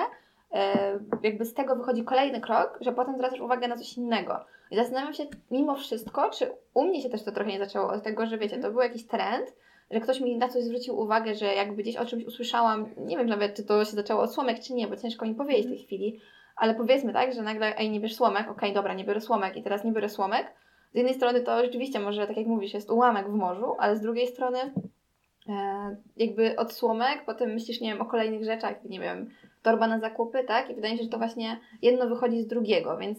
e, 0.53 0.99
jakby 1.23 1.45
z 1.45 1.55
tego 1.55 1.77
wychodzi 1.77 2.05
kolejny 2.05 2.41
krok, 2.41 2.79
że 2.81 2.93
potem 2.93 3.15
zwracasz 3.15 3.41
uwagę 3.41 3.69
na 3.69 3.77
coś 3.77 3.97
innego. 3.97 4.45
I 4.71 4.77
zastanawiam 4.77 5.15
się 5.15 5.27
mimo 5.51 5.77
wszystko, 5.77 6.31
czy 6.31 6.51
u 6.75 6.85
mnie 6.85 7.03
się 7.03 7.09
też 7.09 7.23
to 7.23 7.33
trochę 7.33 7.51
nie 7.51 7.59
zaczęło 7.59 7.89
od 7.89 8.03
tego, 8.03 8.27
że 8.27 8.39
wiecie, 8.39 8.59
to 8.59 8.71
był 8.71 8.81
jakiś 8.81 9.07
trend, 9.07 9.55
że 9.91 10.01
ktoś 10.01 10.21
mi 10.21 10.37
na 10.37 10.49
coś 10.49 10.65
zwrócił 10.65 10.99
uwagę, 10.99 11.35
że 11.35 11.55
jakby 11.55 11.83
gdzieś 11.83 11.97
o 11.97 12.07
czymś 12.07 12.25
usłyszałam, 12.25 12.87
nie 12.97 13.17
wiem 13.17 13.27
nawet, 13.27 13.55
czy 13.55 13.65
to 13.65 13.85
się 13.85 13.91
zaczęło 13.91 14.23
od 14.23 14.35
słomek, 14.35 14.61
czy 14.61 14.75
nie, 14.75 14.89
bo 14.89 14.97
ciężko 14.97 15.27
mi 15.27 15.35
powiedzieć 15.35 15.67
w 15.67 15.69
tej 15.69 15.79
chwili, 15.79 16.21
ale 16.57 16.75
powiedzmy 16.75 17.13
tak, 17.13 17.33
że 17.33 17.43
nagle, 17.43 17.77
ej, 17.77 17.91
nie 17.91 18.01
bierz 18.01 18.15
słomek, 18.15 18.51
okej, 18.51 18.73
dobra, 18.73 18.95
nie 18.95 19.05
biorę 19.05 19.21
słomek 19.21 19.57
i 19.57 19.63
teraz 19.63 19.85
nie 19.85 19.93
biorę 19.93 20.09
słomek. 20.09 20.55
Z 20.93 20.95
jednej 20.95 21.15
strony 21.15 21.41
to 21.41 21.65
rzeczywiście 21.65 22.01
może, 22.01 22.27
tak 22.27 22.37
jak 22.37 22.47
mówisz, 22.47 22.75
jest 22.75 22.91
ułamek 22.91 23.29
w 23.29 23.35
morzu, 23.35 23.75
ale 23.79 23.97
z 23.97 24.01
drugiej 24.01 24.27
strony 24.27 24.59
e, 25.49 25.97
jakby 26.17 26.57
od 26.57 26.73
słomek, 26.73 27.23
potem 27.27 27.51
myślisz, 27.51 27.81
nie 27.81 27.93
wiem, 27.93 28.01
o 28.01 28.07
kolejnych 28.07 28.45
rzeczach, 28.45 28.85
nie 28.85 29.01
wiem, 29.01 29.31
torba 29.63 29.87
na 29.87 30.01
zakupy, 30.01 30.45
tak? 30.45 30.71
I 30.71 30.75
wydaje 30.75 30.93
mi 30.93 30.99
się, 30.99 31.05
że 31.05 31.11
to 31.11 31.19
właśnie 31.19 31.61
jedno 31.83 32.09
wychodzi 32.09 32.43
z 32.43 32.47
drugiego, 32.47 32.97
więc 32.97 33.19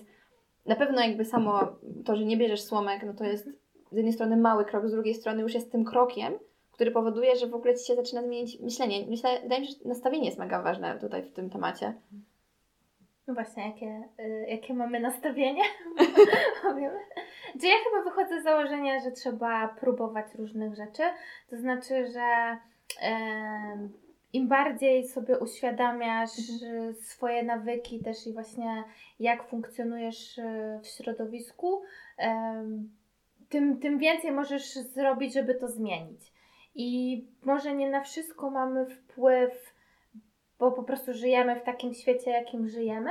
na 0.66 0.75
pewno 0.75 1.01
jakby 1.01 1.25
samo 1.25 1.68
to, 2.06 2.16
że 2.16 2.25
nie 2.25 2.38
bierzesz 2.38 2.62
słomek, 2.62 3.04
no 3.06 3.13
to 3.13 3.24
jest 3.24 3.50
z 3.92 3.96
jednej 3.96 4.13
strony 4.13 4.38
mały 4.38 4.66
krok, 4.66 4.88
z 4.88 4.92
drugiej 4.92 5.16
strony 5.16 5.42
już 5.42 5.54
jest 5.54 5.72
tym 5.72 5.86
krokiem, 5.86 6.34
który 6.72 6.92
powoduje, 6.92 7.36
że 7.36 7.48
w 7.48 7.56
ogóle 7.56 7.75
Ci 7.75 7.86
się 7.86 7.96
zaczyna 7.96 8.22
zmienić 8.22 8.60
myślenie. 8.60 9.06
Myślę, 9.10 9.42
wydaje 9.44 9.62
mi 9.62 9.68
się, 9.68 9.74
że 9.74 9.90
nastawienie 9.90 10.25
jest 10.25 10.40
mega 10.40 10.62
ważne 10.62 11.00
tutaj 11.00 11.24
w 11.24 11.34
tym 11.34 11.50
temacie. 11.50 11.94
No 13.32 13.36
właśnie, 13.36 13.68
jakie, 13.68 14.10
y, 14.20 14.46
jakie 14.48 14.74
mamy 14.74 15.00
nastawienie? 15.00 15.64
Czy 17.62 17.68
ja 17.68 17.76
chyba 17.84 18.04
wychodzę 18.04 18.42
z 18.42 18.44
założenia, 18.44 19.00
że 19.00 19.12
trzeba 19.12 19.68
próbować 19.68 20.36
różnych 20.36 20.76
rzeczy. 20.76 21.04
To 21.50 21.58
znaczy, 21.58 22.08
że 22.08 22.58
im 24.34 24.48
bardziej 24.48 25.08
sobie 25.08 25.40
uświadamiasz 25.40 26.30
swoje 27.02 27.44
nawyki 27.44 28.04
też 28.04 28.28
i 28.28 28.34
właśnie 28.34 28.84
jak 29.20 29.48
funkcjonujesz 29.50 30.38
y, 30.38 30.80
w 30.84 30.88
środowisku, 30.88 31.82
tym, 33.50 33.80
tym 33.80 33.98
więcej 33.98 34.32
możesz 34.32 34.74
zrobić, 34.74 35.34
żeby 35.34 35.56
to 35.56 35.68
zmienić. 35.68 36.34
I 36.76 37.26
może 37.44 37.76
nie 37.76 37.90
na 37.90 38.02
wszystko 38.02 38.50
mamy 38.50 38.86
wpływ, 38.86 39.71
bo 40.62 40.72
po 40.72 40.84
prostu 40.84 41.13
żyjemy 41.13 41.60
w 41.60 41.63
takim 41.63 41.94
świecie, 41.94 42.32
jakim 42.32 42.68
żyjemy. 42.68 43.10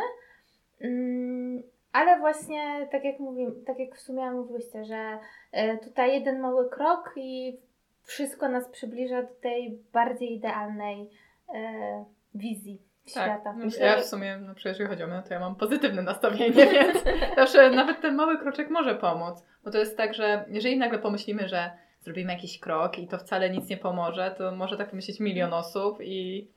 Mm, 0.80 1.62
Ale 1.92 2.18
właśnie 2.18 2.88
tak 2.92 3.04
jak 3.04 3.18
mówi, 3.18 3.46
tak 3.66 3.78
jak 3.78 3.94
w 3.96 4.00
sumie 4.00 4.30
mówiłyście, 4.30 4.84
że 4.84 5.18
e, 5.52 5.78
tutaj 5.78 6.12
jeden 6.12 6.40
mały 6.40 6.70
krok 6.70 7.12
i 7.16 7.56
wszystko 8.02 8.48
nas 8.48 8.68
przybliża 8.68 9.22
do 9.22 9.34
tej 9.42 9.78
bardziej 9.92 10.34
idealnej 10.34 11.10
e, 11.54 12.04
wizji 12.34 12.82
świata. 13.06 13.40
Tak, 13.44 13.56
Myślę, 13.56 13.86
ja 13.86 13.96
że- 13.96 14.02
w 14.02 14.06
sumie, 14.06 14.38
no 14.46 14.54
przecież 14.54 14.78
jeżeli 14.78 14.90
chodzi 14.90 15.02
o 15.02 15.06
mnie, 15.06 15.22
to 15.28 15.34
ja 15.34 15.40
mam 15.40 15.56
pozytywne 15.56 16.02
nastawienie, 16.02 16.66
więc 16.72 17.04
zawsze 17.36 17.70
nawet 17.70 18.00
ten 18.00 18.14
mały 18.14 18.38
kroczek 18.38 18.70
może 18.70 18.94
pomóc. 18.94 19.44
Bo 19.64 19.70
to 19.70 19.78
jest 19.78 19.96
tak, 19.96 20.14
że 20.14 20.44
jeżeli 20.48 20.78
nagle 20.78 20.98
pomyślimy, 20.98 21.48
że 21.48 21.70
zrobimy 22.00 22.32
jakiś 22.32 22.60
krok 22.60 22.98
i 22.98 23.08
to 23.08 23.18
wcale 23.18 23.50
nic 23.50 23.68
nie 23.68 23.76
pomoże, 23.76 24.34
to 24.38 24.52
może 24.52 24.76
tak 24.76 24.90
pomyśleć 24.90 25.20
milion 25.20 25.52
osób 25.52 25.98
i, 26.00 26.48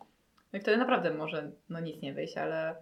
no 0.54 0.60
i 0.60 0.62
wtedy 0.62 0.78
naprawdę 0.78 1.14
może 1.14 1.52
no 1.70 1.80
nic 1.80 2.02
nie 2.02 2.14
wyjść, 2.14 2.38
ale, 2.38 2.76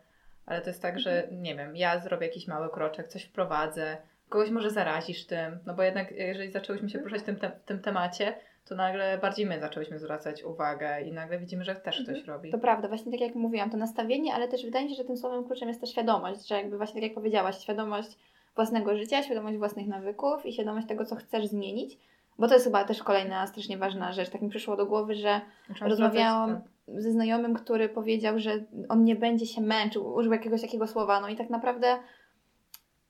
ale 0.45 0.61
to 0.61 0.69
jest 0.69 0.81
tak, 0.81 0.99
że 0.99 1.27
nie 1.31 1.55
wiem, 1.55 1.75
ja 1.75 1.99
zrobię 1.99 2.27
jakiś 2.27 2.47
mały 2.47 2.69
kroczek, 2.69 3.07
coś 3.07 3.23
wprowadzę, 3.23 3.97
kogoś 4.29 4.49
może 4.49 4.69
zarazisz 4.69 5.25
tym, 5.25 5.59
no 5.65 5.73
bo 5.73 5.83
jednak 5.83 6.11
jeżeli 6.11 6.51
zaczęłyśmy 6.51 6.89
się 6.89 6.99
poruszać 6.99 7.21
w 7.21 7.25
tym, 7.25 7.35
te, 7.35 7.51
tym 7.65 7.79
temacie, 7.79 8.35
to 8.65 8.75
nagle 8.75 9.17
bardziej 9.17 9.45
my 9.45 9.59
zaczęłyśmy 9.59 9.99
zwracać 9.99 10.43
uwagę 10.43 11.01
i 11.01 11.11
nagle 11.11 11.39
widzimy, 11.39 11.63
że 11.63 11.75
też 11.75 12.03
ktoś 12.03 12.25
robi. 12.25 12.51
To 12.51 12.59
prawda, 12.59 12.87
właśnie 12.87 13.11
tak 13.11 13.21
jak 13.21 13.35
mówiłam, 13.35 13.69
to 13.69 13.77
nastawienie, 13.77 14.33
ale 14.33 14.47
też 14.47 14.65
wydaje 14.65 14.85
mi 14.85 14.91
się, 14.91 14.97
że 14.97 15.03
tym 15.03 15.17
słowem 15.17 15.43
kluczem 15.43 15.67
jest 15.67 15.81
ta 15.81 15.87
świadomość, 15.87 16.47
że 16.47 16.55
jakby 16.55 16.77
właśnie 16.77 16.93
tak 16.93 17.03
jak 17.03 17.13
powiedziałaś, 17.13 17.57
świadomość 17.57 18.17
własnego 18.55 18.97
życia, 18.97 19.23
świadomość 19.23 19.57
własnych 19.57 19.87
nawyków 19.87 20.45
i 20.45 20.53
świadomość 20.53 20.87
tego, 20.87 21.05
co 21.05 21.15
chcesz 21.15 21.47
zmienić. 21.47 21.97
Bo 22.41 22.47
to 22.47 22.53
jest 22.53 22.65
chyba 22.65 22.83
też 22.83 23.03
kolejna 23.03 23.47
strasznie 23.47 23.77
ważna 23.77 24.13
rzecz. 24.13 24.29
Tak 24.29 24.41
mi 24.41 24.49
przyszło 24.49 24.75
do 24.77 24.85
głowy, 24.85 25.15
że 25.15 25.41
rozmawiałam 25.81 26.49
zwracać- 26.49 26.71
ze 27.01 27.11
znajomym, 27.11 27.53
który 27.53 27.89
powiedział, 27.89 28.39
że 28.39 28.51
on 28.89 29.03
nie 29.03 29.15
będzie 29.15 29.45
się 29.45 29.61
męczył, 29.61 30.13
użył 30.13 30.31
jakiegoś 30.33 30.61
takiego 30.61 30.87
słowa, 30.87 31.21
no 31.21 31.29
i 31.29 31.35
tak 31.35 31.49
naprawdę 31.49 31.97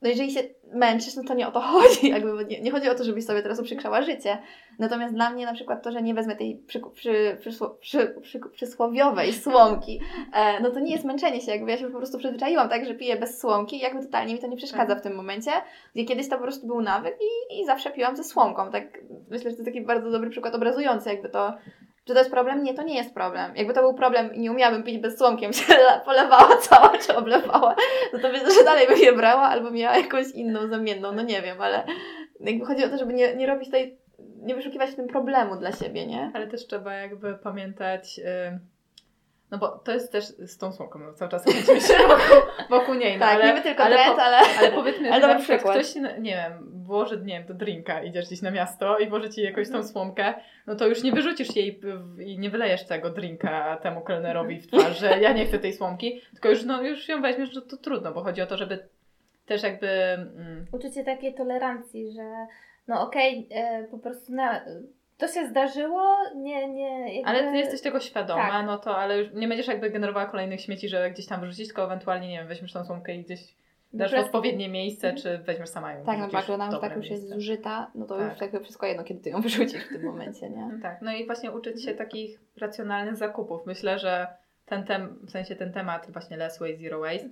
no 0.02 0.08
jeżeli 0.08 0.32
się 0.32 0.40
męczysz, 0.74 1.16
no 1.16 1.22
to 1.24 1.34
nie 1.34 1.48
o 1.48 1.52
to 1.52 1.60
chodzi, 1.72 2.08
jakby 2.08 2.44
nie, 2.44 2.60
nie 2.60 2.70
chodzi 2.70 2.88
o 2.88 2.94
to, 2.94 3.04
żebyś 3.04 3.24
sobie 3.24 3.42
teraz 3.42 3.60
uprzykrzała 3.60 4.02
życie. 4.02 4.38
Natomiast 4.78 5.14
dla 5.14 5.30
mnie 5.30 5.46
na 5.46 5.54
przykład 5.54 5.82
to, 5.82 5.92
że 5.92 6.02
nie 6.02 6.14
wezmę 6.14 6.36
tej 6.36 6.56
przy, 6.66 6.80
przy, 6.94 7.38
przy, 7.80 8.14
przy, 8.22 8.40
przysłowiowej 8.52 9.32
słomki, 9.32 10.00
e, 10.34 10.60
no 10.60 10.70
to 10.70 10.80
nie 10.80 10.92
jest 10.92 11.04
męczenie 11.04 11.40
się, 11.40 11.52
jakby 11.52 11.70
ja 11.70 11.76
się 11.76 11.90
po 11.90 11.98
prostu 11.98 12.18
przyzwyczaiłam 12.18 12.68
tak, 12.68 12.86
że 12.86 12.94
piję 12.94 13.16
bez 13.16 13.40
słomki 13.40 13.76
i 13.76 13.80
jakby 13.80 14.04
totalnie 14.04 14.34
mi 14.34 14.40
to 14.40 14.46
nie 14.46 14.56
przeszkadza 14.56 14.94
w 14.94 15.02
tym 15.02 15.14
momencie, 15.14 15.50
gdzie 15.94 16.04
kiedyś 16.04 16.28
to 16.28 16.36
po 16.36 16.42
prostu 16.42 16.66
był 16.66 16.80
nawyk 16.80 17.18
i, 17.20 17.60
i 17.60 17.66
zawsze 17.66 17.90
piłam 17.90 18.16
ze 18.16 18.24
słomką, 18.24 18.70
tak 18.70 18.98
myślę, 19.30 19.50
że 19.50 19.56
to 19.56 19.64
taki 19.64 19.80
bardzo 19.80 20.10
dobry 20.10 20.30
przykład 20.30 20.54
obrazujący 20.54 21.08
jakby 21.08 21.28
to, 21.28 21.52
czy 22.04 22.12
to 22.12 22.18
jest 22.18 22.30
problem? 22.30 22.62
Nie, 22.62 22.74
to 22.74 22.82
nie 22.82 22.94
jest 22.94 23.14
problem. 23.14 23.56
Jakby 23.56 23.74
to 23.74 23.80
był 23.80 23.94
problem 23.94 24.34
i 24.34 24.40
nie 24.40 24.50
umiałabym 24.50 24.82
pić 24.82 24.98
bez 24.98 25.18
słomkiem, 25.18 25.52
się 25.58 25.74
polewała 26.04 26.56
cała 26.56 26.98
czy 26.98 27.16
oblewała, 27.16 27.76
no 28.12 28.18
to 28.18 28.28
myślę, 28.28 28.50
że 28.50 28.64
dalej 28.64 28.86
bym 28.86 28.98
je 28.98 29.12
brała 29.12 29.42
albo 29.42 29.70
miała 29.70 29.96
jakąś 29.96 30.30
inną 30.30 30.68
zamienną, 30.68 31.12
no 31.12 31.22
nie 31.22 31.42
wiem, 31.42 31.60
ale 31.60 31.86
jakby 32.40 32.66
chodzi 32.66 32.84
o 32.84 32.88
to, 32.88 32.98
żeby 32.98 33.12
nie, 33.12 33.36
nie 33.36 33.46
robić 33.46 33.70
tej, 33.70 33.98
nie 34.18 34.54
wyszukiwać 34.54 34.90
w 34.90 34.96
tym 34.96 35.08
problemu 35.08 35.56
dla 35.56 35.72
siebie, 35.72 36.06
nie? 36.06 36.30
Ale 36.34 36.46
też 36.46 36.66
trzeba 36.66 36.94
jakby 36.94 37.34
pamiętać, 37.34 38.18
y, 38.18 38.71
no 39.52 39.58
bo 39.58 39.68
to 39.68 39.92
jest 39.92 40.12
też 40.12 40.24
z 40.24 40.58
tą 40.58 40.72
słomką, 40.72 40.98
no 40.98 41.12
cały 41.12 41.30
czas 41.30 41.44
kręcimy 41.44 41.80
się 41.80 41.94
wokół, 41.94 42.50
wokół 42.78 42.94
niej, 42.94 43.14
no 43.18 43.26
tak, 43.26 43.34
ale, 43.34 43.48
niby 43.48 43.62
tylko 43.62 43.82
ale, 43.82 43.96
trend, 43.96 44.16
po, 44.16 44.22
ale... 44.22 44.38
ale 44.58 44.72
powiedzmy, 44.72 45.10
Ale 45.12 45.20
że 45.20 45.28
na 45.28 45.40
przykład 45.40 45.76
ktoś, 45.76 45.94
nie 46.20 46.34
wiem, 46.34 46.82
włoży, 46.84 47.20
nie 47.24 47.38
wiem, 47.38 47.46
do 47.46 47.54
drinka, 47.54 48.02
idziesz 48.02 48.26
gdzieś 48.26 48.42
na 48.42 48.50
miasto 48.50 48.98
i 48.98 49.08
włoży 49.08 49.30
Ci 49.30 49.42
jakąś 49.42 49.70
tą 49.70 49.84
słomkę, 49.84 50.34
no 50.66 50.74
to 50.74 50.86
już 50.86 51.02
nie 51.02 51.12
wyrzucisz 51.12 51.56
jej 51.56 51.80
i 52.18 52.38
nie 52.38 52.50
wylejesz 52.50 52.84
tego 52.84 53.10
drinka 53.10 53.76
temu 53.76 54.00
kelnerowi 54.00 54.60
w 54.60 54.66
twarz, 54.66 54.98
że 54.98 55.20
ja 55.20 55.32
nie 55.32 55.46
chcę 55.46 55.58
tej 55.58 55.72
słomki, 55.72 56.20
tylko 56.32 56.50
już, 56.50 56.64
no, 56.64 56.82
już 56.82 57.08
ją 57.08 57.22
weźmiesz, 57.22 57.52
że 57.52 57.62
to 57.62 57.76
trudno, 57.76 58.12
bo 58.12 58.22
chodzi 58.22 58.42
o 58.42 58.46
to, 58.46 58.56
żeby 58.56 58.88
też 59.46 59.62
jakby... 59.62 59.88
Mm, 59.88 60.66
Uczucie 60.72 61.04
takiej 61.04 61.34
tolerancji, 61.34 62.12
że 62.12 62.46
no 62.88 63.02
okej, 63.02 63.48
e, 63.50 63.84
po 63.84 63.98
prostu 63.98 64.32
na, 64.32 64.60
to 65.22 65.28
się 65.28 65.46
zdarzyło, 65.46 66.16
nie, 66.36 66.68
nie, 66.68 67.14
jakby... 67.16 67.30
Ale 67.30 67.50
ty 67.52 67.56
jesteś 67.56 67.80
tego 67.80 68.00
świadoma, 68.00 68.50
Tak. 68.50 68.66
no 68.66 68.78
to 68.78 68.96
ale 68.96 69.18
już 69.18 69.32
nie 69.32 69.48
będziesz 69.48 69.66
jakby 69.66 69.90
generowała 69.90 70.26
kolejnych 70.26 70.60
śmieci, 70.60 70.88
że 70.88 71.10
gdzieś 71.10 71.26
tam 71.26 71.40
wyrzucić, 71.40 71.66
tylko 71.66 71.84
ewentualnie, 71.84 72.28
nie 72.28 72.38
wiem, 72.38 72.48
weźmiesz 72.48 72.72
tą 72.72 72.84
słomkę 72.84 73.14
i 73.14 73.24
gdzieś 73.24 73.54
dasz 73.92 74.14
odpowiednie 74.14 74.68
miejsce, 74.68 75.14
czy 75.14 75.38
weźmiesz 75.38 75.68
sama 75.68 75.92
ją 75.92 76.04
Tak, 76.04 76.18
no 76.18 76.28
tak, 76.28 76.50
ona 76.50 76.66
już 76.66 76.80
tak 76.80 76.96
już 76.96 77.10
jest 77.10 77.28
zużyta, 77.28 77.90
no 77.94 78.06
to 78.06 78.18
Tak. 78.18 78.32
już 78.32 78.40
jakby 78.40 78.60
wszystko 78.60 78.86
jedno, 78.86 79.04
kiedy 79.04 79.20
ty 79.20 79.30
ją 79.30 79.40
wyrzucisz 79.40 79.84
w 79.84 79.88
tym 79.88 80.02
momencie, 80.04 80.50
nie? 80.50 80.68
No 80.72 80.78
Tak, 80.82 81.02
no 81.02 81.12
i 81.12 81.26
właśnie 81.26 81.50
uczyć 81.50 81.84
się 81.84 81.94
takich 81.94 82.40
racjonalnych 82.56 83.16
zakupów. 83.16 83.66
Myślę, 83.66 83.98
że 83.98 84.26
ten 84.66 84.84
tem, 84.84 85.18
w 85.26 85.30
sensie 85.30 85.56
ten 85.56 85.72
temat 85.72 86.10
właśnie 86.10 86.36
less 86.36 86.58
waste, 86.58 86.76
zero 86.76 87.00
waste 87.00 87.28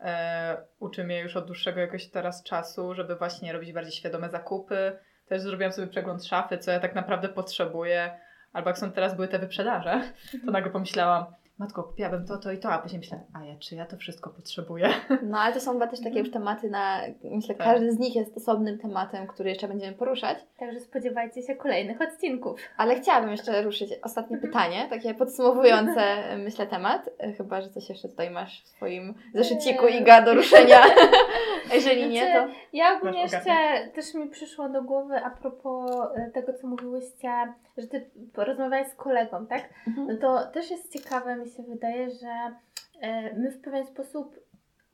e, 0.00 0.56
uczy 0.80 1.04
mnie 1.04 1.20
już 1.20 1.36
od 1.36 1.46
dłuższego 1.46 1.80
jakoś 1.80 2.06
teraz 2.06 2.42
czasu, 2.42 2.94
żeby 2.94 3.16
właśnie 3.16 3.52
robić 3.52 3.72
bardziej 3.72 3.92
świadome 3.92 4.30
zakupy. 4.30 4.98
Też 5.26 5.42
zrobiłam 5.42 5.72
sobie 5.72 5.86
przegląd 5.86 6.24
szafy, 6.24 6.58
co 6.58 6.70
ja 6.70 6.80
tak 6.80 6.94
naprawdę 6.94 7.28
potrzebuję. 7.28 8.18
Albo 8.52 8.70
jak 8.70 8.78
są 8.78 8.92
teraz 8.92 9.14
były 9.14 9.28
te 9.28 9.38
wyprzedaże, 9.38 10.02
to 10.44 10.50
nagle 10.50 10.70
pomyślałam, 10.70 11.24
matko, 11.58 11.82
kupiłabym 11.82 12.26
to, 12.26 12.36
to 12.36 12.52
i 12.52 12.58
to, 12.58 12.72
a 12.72 12.78
później 12.78 12.98
myślę, 12.98 13.20
a 13.32 13.44
ja, 13.44 13.54
czy 13.58 13.74
ja 13.74 13.86
to 13.86 13.96
wszystko 13.96 14.30
potrzebuję? 14.30 14.88
No 15.22 15.38
ale 15.38 15.54
to 15.54 15.60
są 15.60 15.72
chyba 15.72 15.86
też 15.86 16.00
takie 16.00 16.18
już 16.18 16.30
tematy 16.30 16.70
na, 16.70 17.00
myślę, 17.24 17.54
Tak. 17.54 17.66
każdy 17.66 17.92
z 17.92 17.98
nich 17.98 18.16
jest 18.16 18.36
osobnym 18.36 18.78
tematem, 18.78 19.26
który 19.26 19.50
jeszcze 19.50 19.68
będziemy 19.68 19.96
poruszać. 19.96 20.38
Także 20.58 20.80
spodziewajcie 20.80 21.42
się 21.42 21.54
kolejnych 21.54 22.00
odcinków. 22.00 22.60
Ale 22.76 23.00
chciałabym 23.00 23.30
jeszcze 23.30 23.62
ruszyć 23.62 23.90
ostatnie 24.02 24.38
pytanie, 24.38 24.86
takie 24.90 25.14
podsumowujące, 25.14 26.02
myślę, 26.44 26.66
temat. 26.66 27.10
Chyba, 27.36 27.60
że 27.60 27.68
coś 27.68 27.88
jeszcze 27.88 28.08
tutaj 28.08 28.30
masz 28.30 28.62
w 28.62 28.68
swoim 28.68 29.14
zeszyciku. 29.34 29.86
Iga 29.86 30.22
do 30.22 30.34
ruszenia. 30.34 30.80
Jeżeli 31.74 32.08
nie, 32.08 32.32
to... 32.32 32.48
Ja 32.72 32.96
ogólnie 32.96 33.22
jeszcze 33.22 33.54
też 33.94 34.14
mi 34.14 34.28
przyszło 34.28 34.68
do 34.68 34.82
głowy 34.82 35.16
a 35.24 35.30
propos 35.30 35.90
e, 36.14 36.30
tego, 36.30 36.52
co 36.52 36.66
mówiłyście, 36.66 37.30
że 37.78 37.86
ty 37.86 38.10
rozmawiałeś 38.36 38.88
z 38.88 38.94
kolegą, 38.94 39.46
tak? 39.46 39.62
Mhm. 39.86 40.06
No 40.06 40.16
to 40.16 40.52
też 40.52 40.70
jest 40.70 40.92
ciekawe, 40.92 41.36
mi 41.46 41.52
się 41.52 41.62
wydaje, 41.62 42.10
że 42.10 42.54
e, 43.00 43.34
my 43.34 43.50
w 43.50 43.60
pewien 43.60 43.86
sposób, 43.86 44.40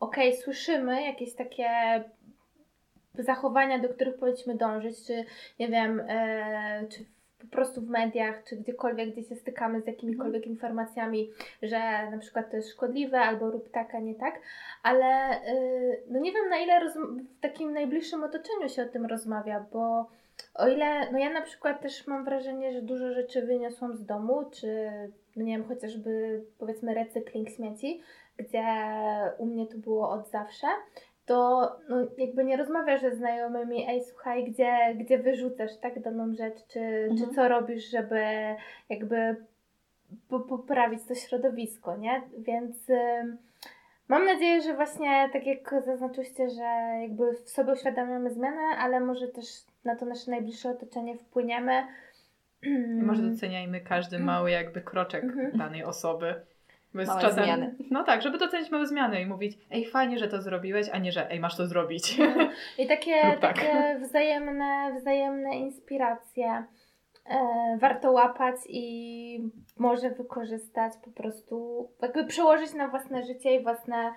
okej, 0.00 0.36
słyszymy 0.36 1.02
jakieś 1.02 1.34
takie 1.34 1.68
zachowania, 3.14 3.78
do 3.78 3.88
których 3.88 4.16
powinniśmy 4.16 4.54
dążyć, 4.54 5.06
czy 5.06 5.24
nie 5.58 5.68
wiem, 5.68 6.02
e, 6.08 6.86
czy 6.90 7.04
po 7.38 7.46
prostu 7.46 7.80
w 7.80 7.88
mediach, 7.88 8.44
czy 8.44 8.56
gdziekolwiek, 8.56 9.12
gdzie 9.12 9.22
się 9.22 9.36
stykamy 9.36 9.80
z 9.80 9.86
jakimikolwiek 9.86 10.46
informacjami, 10.46 11.30
że 11.62 12.10
na 12.10 12.18
przykład 12.18 12.50
to 12.50 12.56
jest 12.56 12.70
szkodliwe, 12.70 13.20
albo 13.20 13.50
rób 13.50 13.70
tak, 13.70 13.94
a 13.94 13.98
nie 13.98 14.14
tak, 14.14 14.40
ale 14.82 15.40
y, 15.48 16.02
no 16.08 16.18
nie 16.18 16.32
wiem 16.32 16.48
na 16.48 16.58
ile 16.58 16.90
w 16.90 17.40
takim 17.40 17.72
najbliższym 17.72 18.24
otoczeniu 18.24 18.68
się 18.68 18.82
o 18.82 18.88
tym 18.88 19.06
rozmawia, 19.06 19.66
bo 19.72 20.06
o 20.54 20.68
ile, 20.68 21.12
no 21.12 21.18
ja 21.18 21.30
na 21.30 21.42
przykład 21.42 21.82
też 21.82 22.06
mam 22.06 22.24
wrażenie, 22.24 22.72
że 22.72 22.82
dużo 22.82 23.12
rzeczy 23.12 23.46
wyniosłam 23.46 23.96
z 23.96 24.06
domu, 24.06 24.44
czy 24.50 24.90
no 25.36 25.44
nie 25.44 25.56
wiem, 25.58 25.68
chociażby 25.68 26.42
powiedzmy 26.58 26.94
recykling 26.94 27.50
śmieci, 27.50 28.00
gdzie 28.36 28.64
u 29.38 29.46
mnie 29.46 29.66
to 29.66 29.78
było 29.78 30.10
od 30.10 30.28
zawsze, 30.30 30.66
to 31.26 31.70
no, 31.88 31.96
jakby 32.18 32.44
nie 32.44 32.56
rozmawiasz 32.56 33.00
ze 33.00 33.14
znajomymi, 33.16 33.88
ej 33.88 34.04
słuchaj, 34.04 34.44
gdzie, 34.44 34.94
gdzie 34.94 35.18
wyrzucasz 35.18 35.76
tak 35.76 36.00
daną 36.02 36.34
rzecz, 36.34 36.56
czy, 36.66 37.08
czy 37.08 37.10
Mhm. 37.24 37.34
co 37.34 37.48
robisz, 37.48 37.90
żeby 37.90 38.20
jakby 38.88 39.36
po, 40.28 40.40
poprawić 40.40 41.00
to 41.08 41.14
środowisko, 41.14 41.96
nie? 41.96 42.22
Więc 42.38 42.90
ym, 42.90 43.38
mam 44.08 44.26
nadzieję, 44.26 44.60
że 44.60 44.74
właśnie 44.74 45.30
tak 45.32 45.46
jak 45.46 45.74
zaznaczyłyście, 45.84 46.50
że 46.50 46.62
jakby 47.02 47.32
w 47.32 47.50
sobie 47.50 47.72
uświadamiamy 47.72 48.30
zmianę, 48.30 48.62
ale 48.78 49.00
może 49.00 49.28
też 49.28 49.46
na 49.84 49.96
to 49.96 50.06
nasze 50.06 50.30
najbliższe 50.30 50.70
otoczenie 50.70 51.16
wpłyniemy. 51.18 51.86
I 52.62 53.02
może 53.02 53.22
doceniajmy 53.22 53.80
każdy 53.80 54.18
mały 54.18 54.50
jakby 54.50 54.80
kroczek 54.80 55.24
Mhm. 55.24 55.56
danej 55.58 55.84
osoby. 55.84 56.34
Małe 56.94 57.20
czasem, 57.20 57.44
zmiany. 57.44 57.74
No 57.90 58.04
tak, 58.04 58.22
żeby 58.22 58.38
docenić 58.38 58.70
małe 58.70 58.86
zmiany 58.86 59.20
i 59.20 59.26
mówić, 59.26 59.58
ej 59.70 59.86
fajnie, 59.86 60.18
że 60.18 60.28
to 60.28 60.42
zrobiłeś, 60.42 60.88
a 60.92 60.98
nie, 60.98 61.12
że 61.12 61.30
ej 61.30 61.40
masz 61.40 61.56
to 61.56 61.66
zrobić. 61.66 62.18
No, 62.18 62.26
I 62.78 62.86
takie, 62.86 63.12
tak. 63.22 63.40
takie 63.40 63.98
wzajemne, 64.02 64.94
wzajemne 65.00 65.56
inspiracje 65.56 66.64
e, 67.26 67.78
warto 67.80 68.12
łapać 68.12 68.56
i 68.68 69.50
może 69.78 70.10
wykorzystać 70.10 70.92
po 71.04 71.10
prostu, 71.10 71.88
jakby 72.02 72.24
przełożyć 72.24 72.74
na 72.74 72.88
własne 72.88 73.22
życie 73.26 73.54
i 73.54 73.62
własne, 73.62 74.12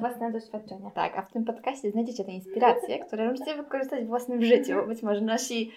własne 0.00 0.32
doświadczenia. 0.32 0.90
Tak, 0.90 1.18
a 1.18 1.22
w 1.22 1.32
tym 1.32 1.44
podcaście 1.44 1.90
znajdziecie 1.90 2.24
te 2.24 2.32
inspiracje, 2.32 2.98
które 2.98 3.30
możecie 3.30 3.54
wykorzystać 3.54 4.04
w 4.04 4.08
własnym 4.08 4.44
życiu. 4.44 4.86
Być 4.86 5.02
może 5.02 5.20
nasi 5.20 5.72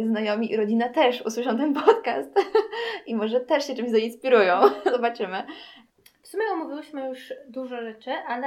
y, 0.00 0.08
znajomi 0.08 0.52
i 0.52 0.56
rodzina 0.56 0.88
też 0.88 1.22
usłyszą 1.22 1.56
ten 1.56 1.74
podcast 1.74 2.30
i 3.06 3.16
może 3.16 3.40
też 3.40 3.66
się 3.66 3.74
czymś 3.74 3.90
zainspirują. 3.90 4.60
Zobaczymy. 4.96 5.42
W 6.22 6.28
sumie 6.28 6.44
omówiłyśmy 6.52 7.08
już 7.08 7.32
dużo 7.48 7.82
rzeczy, 7.82 8.10
ale 8.10 8.46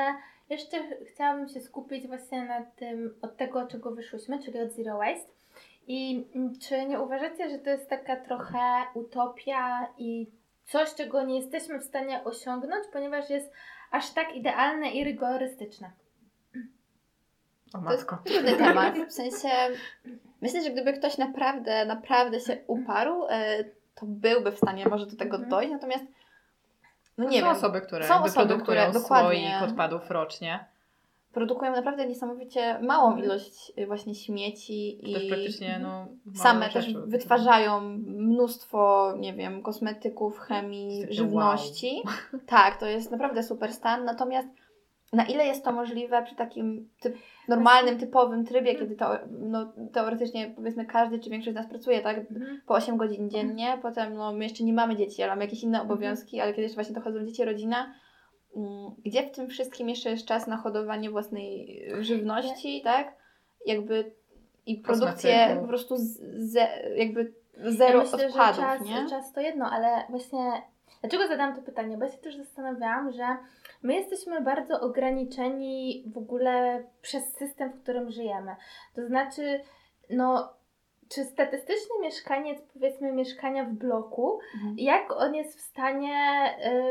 jeszcze 0.50 0.78
chciałabym 1.14 1.50
się 1.50 1.60
skupić 1.60 2.08
właśnie 2.08 2.46
na 2.46 2.62
tym, 2.62 3.16
od 3.22 3.38
tego, 3.38 3.68
czego 3.68 3.92
wyszłyśmy, 3.92 4.44
czyli 4.44 4.60
od 4.60 4.72
Zero 4.72 4.98
Waste. 4.98 5.32
I 5.88 6.26
czy 6.62 6.86
nie 6.86 7.02
uważacie, 7.02 7.50
że 7.50 7.60
to 7.60 7.70
jest 7.70 7.90
taka 7.90 8.16
trochę 8.16 8.60
utopia 8.94 9.88
i 9.98 10.28
coś, 10.66 10.96
czego 10.96 11.24
nie 11.24 11.36
jesteśmy 11.36 11.80
w 11.80 11.84
stanie 11.84 12.24
osiągnąć, 12.24 12.84
ponieważ 12.94 13.30
jest 13.30 13.54
aż 13.92 14.10
tak 14.12 14.36
idealne 14.36 14.90
i 14.92 15.04
rygorystyczne? 15.04 15.92
O 17.74 17.78
To 17.82 17.92
jest 17.92 18.12
matko. 18.12 18.18
trudny 18.26 18.54
temat. 18.56 18.96
W 19.10 19.14
sensie, 19.14 19.50
myślę, 20.42 20.64
że 20.64 20.70
gdyby 20.72 20.94
ktoś 20.94 21.18
naprawdę, 21.18 21.86
naprawdę 21.86 22.40
się 22.40 22.58
uparł, 22.68 23.26
e, 23.30 23.64
to 23.96 24.06
byłby 24.06 24.52
w 24.52 24.58
stanie 24.58 24.86
może 24.88 25.06
do 25.06 25.16
tego 25.16 25.36
Mhm. 25.36 25.50
dojść. 25.50 25.72
Natomiast, 25.72 26.04
no 27.18 27.30
nie 27.30 27.40
są 27.40 27.46
wiem, 27.48 27.56
osoby, 27.58 27.82
które 27.82 28.08
są 28.08 28.24
osoby, 28.24 28.58
które 28.64 28.92
dokładnie- 28.92 29.50
słoik 29.52 29.72
odpadów 29.72 30.12
rocznie. 30.12 30.66
Produkują 31.34 31.72
naprawdę 31.72 32.08
niesamowicie 32.08 32.80
małą 32.82 33.18
ilość 33.18 33.72
y, 33.78 33.88
właśnie 33.88 34.16
śmieci 34.16 35.12
i 35.12 35.30
Też 35.30 35.60
no, 35.82 36.08
małe 36.26 36.38
same 36.38 36.70
też 36.70 36.94
wytwarzają 36.94 37.82
mnóstwo, 38.06 39.14
nie 39.20 39.34
wiem, 39.34 39.62
kosmetyków, 39.62 40.40
chemii, 40.40 41.06
żywności. 41.10 42.02
Tak, 42.46 42.80
to 42.80 42.86
jest 42.86 43.12
naprawdę 43.12 43.44
super 43.44 43.74
stan. 43.74 44.06
Natomiast 44.06 44.48
na 45.14 45.26
ile 45.26 45.46
jest 45.46 45.66
to 45.66 45.72
możliwe 45.72 46.24
przy 46.24 46.36
takim 46.36 46.90
typ, 47.00 47.18
normalnym, 47.48 47.98
typowym 48.00 48.46
trybie, 48.46 48.76
kiedy 48.76 48.96
to, 48.96 49.18
no, 49.30 49.74
teoretycznie 49.94 50.54
powiedzmy 50.56 50.86
każdy 50.86 51.20
czy 51.20 51.30
większość 51.30 51.54
z 51.54 51.56
nas 51.56 51.70
pracuje, 51.70 52.02
tak? 52.02 52.22
Po 52.66 52.74
8 52.74 52.98
godzin 52.98 53.30
dziennie, 53.30 53.80
potem 53.82 54.14
no, 54.14 54.34
my 54.34 54.44
jeszcze 54.44 54.64
nie 54.64 54.74
mamy 54.74 54.96
dzieci, 54.96 55.24
ale 55.24 55.32
mamy 55.32 55.44
jakieś 55.44 55.64
inne 55.64 55.82
obowiązki, 55.82 56.40
ale 56.40 56.52
kiedy 56.52 56.62
jeszcze 56.62 56.76
właśnie 56.76 56.96
dochodzą 56.96 57.26
dzieci, 57.26 57.46
rodzina, 57.46 57.94
gdzie 59.06 59.28
w 59.28 59.32
tym 59.32 59.50
wszystkim 59.50 59.90
jeszcze 59.90 60.10
jest 60.10 60.26
czas 60.26 60.48
na 60.48 60.58
hodowanie 60.58 61.10
własnej 61.10 61.84
żywności, 62.00 62.82
tak? 62.82 63.14
Jakby 63.66 64.12
i 64.66 64.78
produkcję 64.78 65.58
po 65.62 65.68
prostu 65.68 65.98
z, 65.98 66.20
ze, 66.52 66.68
jakby 66.96 67.34
zero 67.58 68.00
ja 68.00 68.04
myślę, 68.04 68.28
odpadów, 68.28 68.56
że 68.56 68.62
czas, 68.62 68.82
nie? 68.82 69.10
czas 69.10 69.34
to 69.34 69.42
jedno, 69.42 69.66
ale 69.72 70.04
właśnie 70.10 70.62
dlaczego 71.02 71.28
zadałam 71.28 71.56
to 71.56 71.62
pytanie? 71.62 71.98
Bo 71.98 72.06
ja 72.06 72.12
się 72.12 72.18
też 72.18 72.38
zastanawiałam, 72.38 73.12
że 73.12 73.38
my 73.84 73.94
jesteśmy 73.94 74.42
bardzo 74.42 74.82
ograniczeni 74.82 76.04
w 76.14 76.18
ogóle 76.18 76.84
przez 77.02 77.34
system, 77.34 77.72
w 77.72 77.84
którym 77.84 78.12
żyjemy. 78.12 78.56
To 78.96 79.08
znaczy, 79.08 79.62
no, 80.10 80.54
czy 81.10 81.26
statystyczny 81.26 81.96
mieszkaniec, 82.02 82.62
powiedzmy, 82.74 83.12
mieszkania 83.12 83.64
w 83.66 83.74
bloku, 83.74 84.40
Mhm. 84.56 84.76
jak 84.78 85.12
on 85.12 85.36
jest 85.36 85.58
w 85.58 85.62
stanie, 85.62 86.16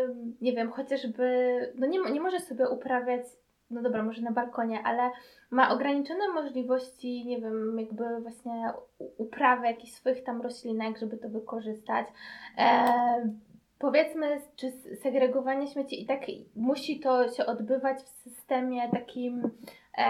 ym, 0.05 0.37
nie 0.41 0.53
wiem, 0.53 0.71
chociażby, 0.73 1.27
no 1.75 1.87
nie, 1.87 1.99
nie 2.13 2.21
może 2.21 2.41
sobie 2.41 2.69
uprawiać, 2.69 3.23
no 3.71 3.83
dobra, 3.83 4.03
może 4.03 4.23
na 4.23 4.31
balkonie, 4.33 4.83
ale 4.85 5.11
ma 5.51 5.71
ograniczone 5.75 6.29
możliwości, 6.29 7.27
nie 7.27 7.41
wiem, 7.41 7.79
jakby 7.79 8.21
właśnie 8.21 8.73
uprawy 9.19 9.67
jakichś 9.67 9.93
swoich 9.93 10.25
tam 10.25 10.43
roślinek, 10.43 10.99
żeby 10.99 11.17
to 11.17 11.29
wykorzystać. 11.29 12.07
E, 12.59 12.85
powiedzmy, 13.79 14.41
czy 14.57 14.71
segregowanie 15.03 15.67
śmieci 15.67 16.03
i 16.03 16.07
tak 16.07 16.21
musi 16.57 17.01
to 17.01 17.29
się 17.29 17.47
odbywać 17.47 17.99
w 18.03 18.09
systemie 18.09 18.89
takim, 18.91 19.51
e, 19.99 20.05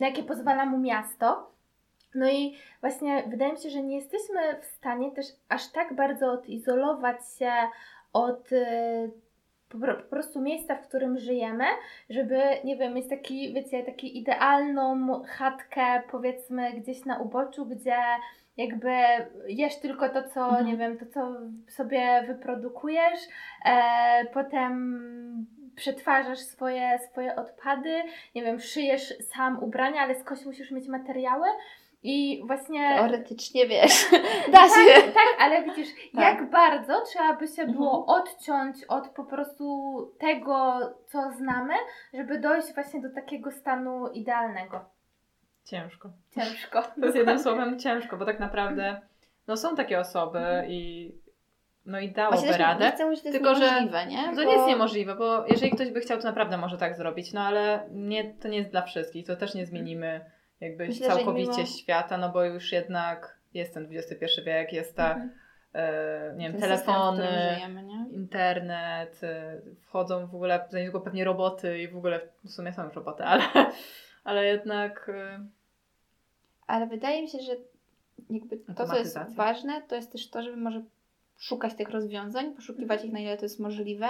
na 0.00 0.06
jakie 0.06 0.22
pozwala 0.22 0.66
mu 0.66 0.78
miasto. 0.78 1.53
No 2.14 2.30
i 2.30 2.56
właśnie 2.80 3.22
wydaje 3.26 3.52
mi 3.52 3.58
się, 3.58 3.70
że 3.70 3.82
nie 3.82 3.96
jesteśmy 3.96 4.40
w 4.60 4.64
stanie 4.64 5.10
też 5.12 5.26
aż 5.48 5.72
tak 5.72 5.94
bardzo 5.94 6.32
odizolować 6.32 7.16
się 7.38 7.52
od 8.12 8.52
y, 8.52 9.10
po, 9.68 9.78
pro- 9.78 9.96
po 9.96 10.02
prostu 10.02 10.40
miejsca, 10.40 10.74
w 10.76 10.88
którym 10.88 11.18
żyjemy, 11.18 11.64
żeby, 12.10 12.40
nie 12.64 12.76
wiem, 12.76 12.94
mieć 12.94 13.08
taki, 13.08 13.52
wiecie, 13.54 13.82
taki 13.82 14.18
idealną 14.18 15.22
chatkę, 15.26 16.02
powiedzmy, 16.10 16.72
gdzieś 16.72 17.04
na 17.04 17.18
uboczu, 17.18 17.66
gdzie 17.66 17.96
jakby 18.56 18.90
jesz 19.46 19.76
tylko 19.76 20.08
to, 20.08 20.22
co, 20.28 20.44
Mhm. 20.48 20.66
nie 20.66 20.76
wiem, 20.76 20.98
to, 20.98 21.06
co 21.06 21.34
sobie 21.68 22.24
wyprodukujesz, 22.26 23.20
e, 23.66 24.24
potem 24.34 25.46
przetwarzasz 25.76 26.38
swoje, 26.38 26.98
swoje 27.10 27.36
odpady, 27.36 28.02
nie 28.34 28.42
wiem, 28.42 28.60
szyjesz 28.60 29.14
sam 29.20 29.62
ubrania, 29.62 30.00
ale 30.00 30.14
skądś 30.14 30.44
musisz 30.44 30.70
mieć 30.70 30.88
materiały 30.88 31.46
i 32.02 32.42
właśnie... 32.46 32.94
Teoretycznie 32.96 33.66
wiesz, 33.66 34.06
da 34.52 34.58
się. 34.68 34.94
Tak, 34.94 35.14
tak, 35.14 35.36
ale 35.40 35.62
widzisz, 35.62 35.88
Tak. 36.14 36.24
jak 36.24 36.50
bardzo 36.50 37.00
trzeba 37.00 37.36
by 37.36 37.48
się 37.48 37.66
było 37.66 37.98
Mhm. 38.00 38.22
odciąć 38.22 38.84
od 38.84 39.08
po 39.08 39.24
prostu 39.24 39.96
tego, 40.18 40.80
co 41.06 41.32
znamy, 41.32 41.74
żeby 42.14 42.38
dojść 42.38 42.74
właśnie 42.74 43.00
do 43.00 43.10
takiego 43.14 43.50
stanu 43.50 44.08
idealnego. 44.08 44.84
Ciężko. 45.64 46.08
Ciężko. 46.34 46.82
To 46.82 47.04
jest 47.04 47.16
jednym 47.16 47.38
słowem 47.44 47.78
ciężko, 47.78 48.16
bo 48.16 48.24
tak 48.24 48.40
naprawdę 48.40 49.00
no 49.46 49.56
są 49.56 49.76
takie 49.76 50.00
osoby 50.00 50.64
i 50.68 51.12
no 51.86 52.00
i 52.00 52.12
dałoby 52.12 52.36
Właśnie 52.38 52.56
radę. 52.58 52.92
chcę 52.92 53.16
że 53.16 53.22
to 53.22 53.30
tylko, 53.30 53.54
że 53.54 53.82
nie? 54.08 54.24
To 54.30 54.34
Bo- 54.36 54.42
nie 54.44 54.52
jest 54.52 54.66
niemożliwe, 54.68 55.14
bo 55.14 55.46
jeżeli 55.46 55.72
ktoś 55.72 55.90
by 55.90 56.00
chciał, 56.00 56.18
to 56.18 56.24
naprawdę 56.24 56.56
może 56.56 56.78
tak 56.78 56.96
zrobić, 56.96 57.32
no 57.32 57.40
ale 57.40 57.88
nie, 57.90 58.34
to 58.34 58.48
nie 58.48 58.58
jest 58.58 58.70
dla 58.70 58.82
wszystkich, 58.82 59.26
to 59.26 59.36
też 59.36 59.54
nie 59.54 59.66
zmienimy 59.66 60.20
jakby 60.60 60.86
Myślę, 60.86 61.06
całkowicie 61.06 61.50
mimo- 61.52 61.66
świata, 61.78 62.18
no 62.18 62.28
bo 62.28 62.44
już 62.44 62.72
jednak 62.72 63.38
jest 63.54 63.74
ten 63.74 63.88
XXI 63.92 64.26
wiek, 64.46 64.72
jest 64.72 64.96
ta, 64.96 65.10
Mhm. 65.12 65.30
e, 65.74 66.34
nie 66.36 66.42
wiem, 66.44 66.52
ten 66.52 66.60
telefony, 66.60 67.28
żyjemy, 67.54 67.82
nie? 67.82 68.04
internet, 68.12 69.20
e, 69.24 69.60
wchodzą 69.82 70.26
w 70.26 70.34
ogóle 70.34 70.66
za 70.70 70.78
niedługo 70.78 71.00
pewnie 71.00 71.24
roboty 71.24 71.78
i 71.78 71.88
w 71.88 71.96
ogóle 71.96 72.20
w 72.44 72.50
sumie 72.50 72.72
są 72.72 72.84
już 72.84 72.94
roboty, 72.94 73.24
ale, 73.24 73.42
ale 74.24 74.44
jednak 74.46 75.08
e, 75.14 75.46
Ale 76.66 76.86
wydaje 76.86 77.22
mi 77.22 77.28
się, 77.28 77.38
że 77.38 77.52
jakby 78.30 78.56
to, 78.76 78.86
co 78.86 78.96
jest 78.98 79.18
ważne, 79.36 79.82
to 79.88 79.94
jest 79.96 80.12
też 80.12 80.30
to, 80.30 80.42
żeby 80.42 80.56
może 80.56 80.82
szukać 81.44 81.74
tych 81.74 81.90
rozwiązań, 81.90 82.54
poszukiwać 82.54 83.04
ich 83.04 83.12
na 83.12 83.18
ile 83.18 83.36
to 83.36 83.42
jest 83.44 83.60
możliwe. 83.60 84.06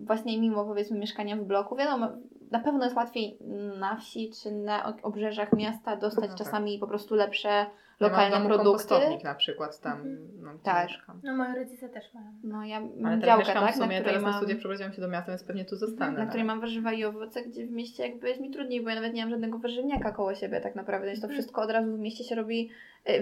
Właśnie 0.00 0.40
mimo 0.40 0.64
powiedzmy 0.64 0.98
mieszkania 0.98 1.36
w 1.36 1.44
bloku, 1.44 1.76
wiadomo, 1.76 2.08
na 2.50 2.60
pewno 2.60 2.84
jest 2.84 2.96
łatwiej 2.96 3.38
na 3.80 3.96
wsi 3.96 4.30
czy 4.42 4.52
na 4.52 4.94
obrzeżach 5.02 5.52
miasta 5.52 5.96
dostać 5.96 6.30
No 6.30 6.36
tak. 6.36 6.38
czasami 6.38 6.78
po 6.78 6.86
prostu 6.86 7.14
lepsze 7.14 7.48
Ja 7.48 7.66
lokalne 8.08 8.30
domu 8.36 8.48
produkty. 8.48 8.64
kompostownik 8.64 9.24
na 9.24 9.34
przykład 9.34 9.80
tam, 9.80 9.92
Mhm. 10.00 10.28
no, 10.42 10.50
Tak. 10.62 10.88
mieszkam. 10.88 11.20
No 11.24 11.36
moi 11.36 11.54
rodzice 11.56 11.88
też 11.88 12.14
mają. 12.14 12.26
No 12.44 12.64
ja 12.64 12.76
Ale 12.76 12.86
mam 12.86 13.20
teraz 13.20 13.24
działkę, 13.24 13.38
mieszkam 13.38 13.64
tak, 13.64 13.74
w 13.74 13.78
na 13.78 13.84
sumie, 13.84 13.96
której 13.96 14.04
teraz 14.04 14.22
na 14.22 14.28
mam, 14.28 14.36
studia 14.38 14.54
przeprowadziłam 14.54 14.92
się 14.92 15.00
do 15.00 15.08
miasta, 15.08 15.32
więc 15.32 15.44
pewnie 15.44 15.64
tu 15.64 15.76
zostanę. 15.76 16.12
na 16.18 16.24
no. 16.24 16.28
której 16.28 16.44
mam 16.44 16.60
warzywa 16.60 16.92
i 16.92 17.04
owoce, 17.04 17.42
gdzie 17.42 17.66
w 17.66 17.70
mieście 17.70 18.02
jakby 18.08 18.28
jest 18.28 18.40
mi 18.40 18.50
trudniej, 18.50 18.82
bo 18.82 18.88
ja 18.88 18.94
nawet 18.94 19.14
nie 19.14 19.22
mam 19.22 19.30
żadnego 19.30 19.58
warzywniaka 19.58 20.12
koło 20.12 20.34
siebie 20.34 20.60
tak 20.60 20.74
naprawdę, 20.74 21.06
więc 21.06 21.20
to 21.20 21.26
Mhm. 21.26 21.40
wszystko 21.40 21.62
od 21.62 21.70
razu 21.70 21.96
w 21.96 21.98
mieście 21.98 22.24
się 22.24 22.34
robi 22.34 22.70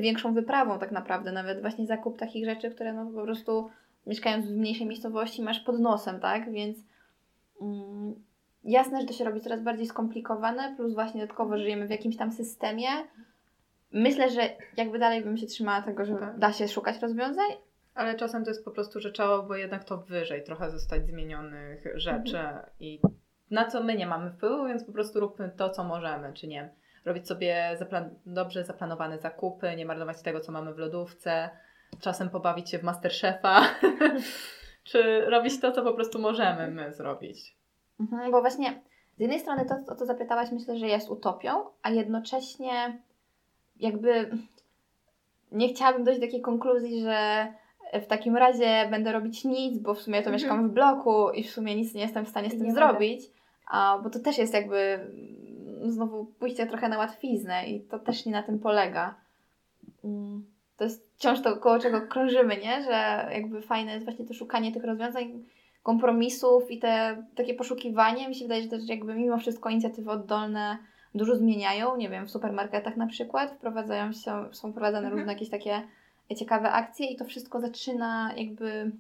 większą 0.01 0.35
wyprawą 0.35 0.79
tak 0.79 0.93
naprawdę, 0.93 1.33
nawet 1.33 1.61
właśnie 1.61 1.87
zakup 1.87 2.19
takich 2.19 2.45
rzeczy, 2.45 2.71
które 2.71 2.93
no 2.93 3.07
po 3.07 3.23
prostu 3.23 3.71
mieszkając 4.07 4.47
w 4.47 4.57
mniejszej 4.57 4.87
miejscowości 4.87 5.43
masz 5.43 5.61
pod 5.61 5.81
nosem, 5.81 6.21
tak, 6.21 6.53
więc 6.53 6.79
mm, 7.61 8.15
jasne, 8.65 9.01
że 9.01 9.07
to 9.07 9.13
się 9.13 9.25
robi 9.25 9.41
coraz 9.41 9.63
bardziej 9.63 9.87
skomplikowane, 9.87 10.75
plus 10.77 10.95
właśnie 10.95 11.21
dodatkowo 11.21 11.59
żyjemy 11.59 11.87
w 11.87 11.91
jakimś 11.91 12.17
tam 12.17 12.33
systemie. 12.33 12.89
Myślę, 13.93 14.31
że 14.31 14.41
jakby 14.77 14.99
dalej 14.99 15.25
bym 15.25 15.37
się 15.37 15.47
trzymała 15.47 15.83
tego, 15.83 16.05
że 16.05 16.15
Tak. 16.17 16.39
da 16.39 16.53
się 16.53 16.69
szukać 16.69 17.03
rozwiązań, 17.03 17.51
Ale 17.95 18.15
czasem 18.15 18.45
to 18.45 18.51
jest 18.51 18.65
po 18.65 18.71
prostu, 18.71 19.01
że 19.01 19.13
trzeba 19.13 19.43
było 19.43 19.57
jednak 19.57 19.85
to 19.85 19.99
wyżej 19.99 20.45
trochę 20.45 20.71
zostać 20.71 21.07
zmienionych 21.07 21.85
rzeczy 21.95 22.39
i 22.81 23.01
na 23.51 23.65
co 23.65 23.83
my 23.83 23.95
nie 23.95 24.07
mamy 24.07 24.31
wpływu, 24.31 24.67
więc 24.67 24.85
po 24.85 24.93
prostu 24.93 25.21
róbmy 25.21 25.51
to, 25.57 25.71
co 25.71 25.85
możemy, 25.85 26.33
czy 26.33 26.49
nie. 26.49 26.71
Robić 27.05 27.29
sobie 27.29 27.77
zaplan- 27.81 28.11
dobrze 28.27 28.65
zaplanowane 28.65 29.19
zakupy, 29.19 29.77
nie 29.77 29.87
marnować 29.87 30.23
tego, 30.23 30.41
co 30.41 30.53
mamy 30.53 30.75
w 30.75 30.79
lodówce, 30.79 31.51
czasem 32.01 32.31
pobawić 32.31 32.71
się 32.71 32.79
w 32.79 32.83
Masterchefa, 32.83 33.61
czy 34.85 35.21
robić 35.21 35.61
to, 35.61 35.73
co 35.73 35.83
po 35.83 35.93
prostu 35.93 36.19
możemy 36.19 36.69
my 36.71 36.93
zrobić. 36.93 37.57
Mhm, 38.01 38.31
bo 38.31 38.41
właśnie 38.41 38.81
z 39.17 39.21
jednej 39.21 39.41
strony 39.41 39.65
to, 39.67 39.93
o 39.93 39.97
co 39.97 40.07
zapytałaś, 40.07 40.51
myślę, 40.53 40.79
że 40.79 40.87
jest 40.87 41.11
utopią, 41.11 41.65
a 41.83 41.91
jednocześnie 41.91 42.99
jakby 43.77 44.31
nie 45.53 45.69
chciałabym 45.69 46.05
dojść 46.05 46.21
do 46.21 46.27
takiej 46.27 46.41
konkluzji, 46.41 47.01
że 47.03 47.47
w 47.93 48.07
takim 48.07 48.37
razie 48.37 48.89
będę 48.91 49.13
robić 49.13 49.45
nic, 49.45 49.79
bo 49.79 49.95
w 49.95 50.01
sumie 50.01 50.17
to 50.23 50.31
Mhm. 50.31 50.33
mieszkam 50.35 50.69
w 50.69 50.73
bloku 50.73 51.31
i 51.31 51.45
w 51.45 51.51
sumie 51.51 51.77
nic 51.77 51.95
nie 51.95 52.03
jestem 52.03 52.27
w 52.27 52.29
stanie 52.29 52.51
z 52.51 52.59
tym 52.59 52.73
zrobić, 52.73 53.21
a, 53.71 53.99
bo 54.03 54.11
to 54.11 54.19
też 54.19 54.39
jest 54.39 54.55
jakby 54.55 55.07
znowu 55.89 56.25
pójście 56.25 56.67
trochę 56.67 56.89
na 56.89 56.99
łatwiznę 56.99 57.67
i 57.67 57.81
to 57.81 57.99
też 57.99 58.27
nie 58.27 58.33
na 58.33 58.43
tym 58.43 58.59
polega. 58.59 59.15
Mm, 60.05 60.45
To 60.77 60.85
jest 60.85 61.11
wciąż 61.17 61.41
to, 61.43 61.57
koło 61.57 61.79
czego 61.79 62.01
krążymy, 62.01 62.57
nie? 62.57 62.83
Że 62.83 63.29
jakby 63.33 63.63
fajne 63.63 63.93
jest 63.93 64.05
właśnie 64.05 64.25
to 64.25 64.35
szukanie 64.35 64.73
tych 64.73 64.85
rozwiązań, 64.85 65.45
kompromisów 65.83 66.71
i 66.71 66.79
te 66.79 67.25
takie 67.35 67.55
poszukiwanie. 67.55 68.29
Mi 68.29 68.35
się 68.35 68.45
wydaje, 68.45 68.63
że 68.63 68.69
też 68.69 68.89
jakby 68.89 69.15
mimo 69.15 69.39
wszystko 69.39 69.71
inicjatywy 69.71 70.11
oddolne 70.11 70.79
dużo 71.15 71.37
zmieniają. 71.37 71.97
Nie 71.97 72.09
wiem, 72.09 72.27
w 72.27 72.31
supermarketach 72.31 72.97
na 72.97 73.07
przykład 73.07 73.51
wprowadzają 73.53 74.13
się, 74.13 74.49
są 74.53 74.71
wprowadzane 74.73 75.07
Mhm. 75.07 75.13
różne 75.19 75.33
jakieś 75.33 75.51
takie 75.51 75.83
ciekawe 76.37 76.71
akcje 76.73 77.07
i 77.07 77.17
to 77.17 77.25
wszystko 77.25 77.61
zaczyna 77.61 78.31
jakby 78.37 78.91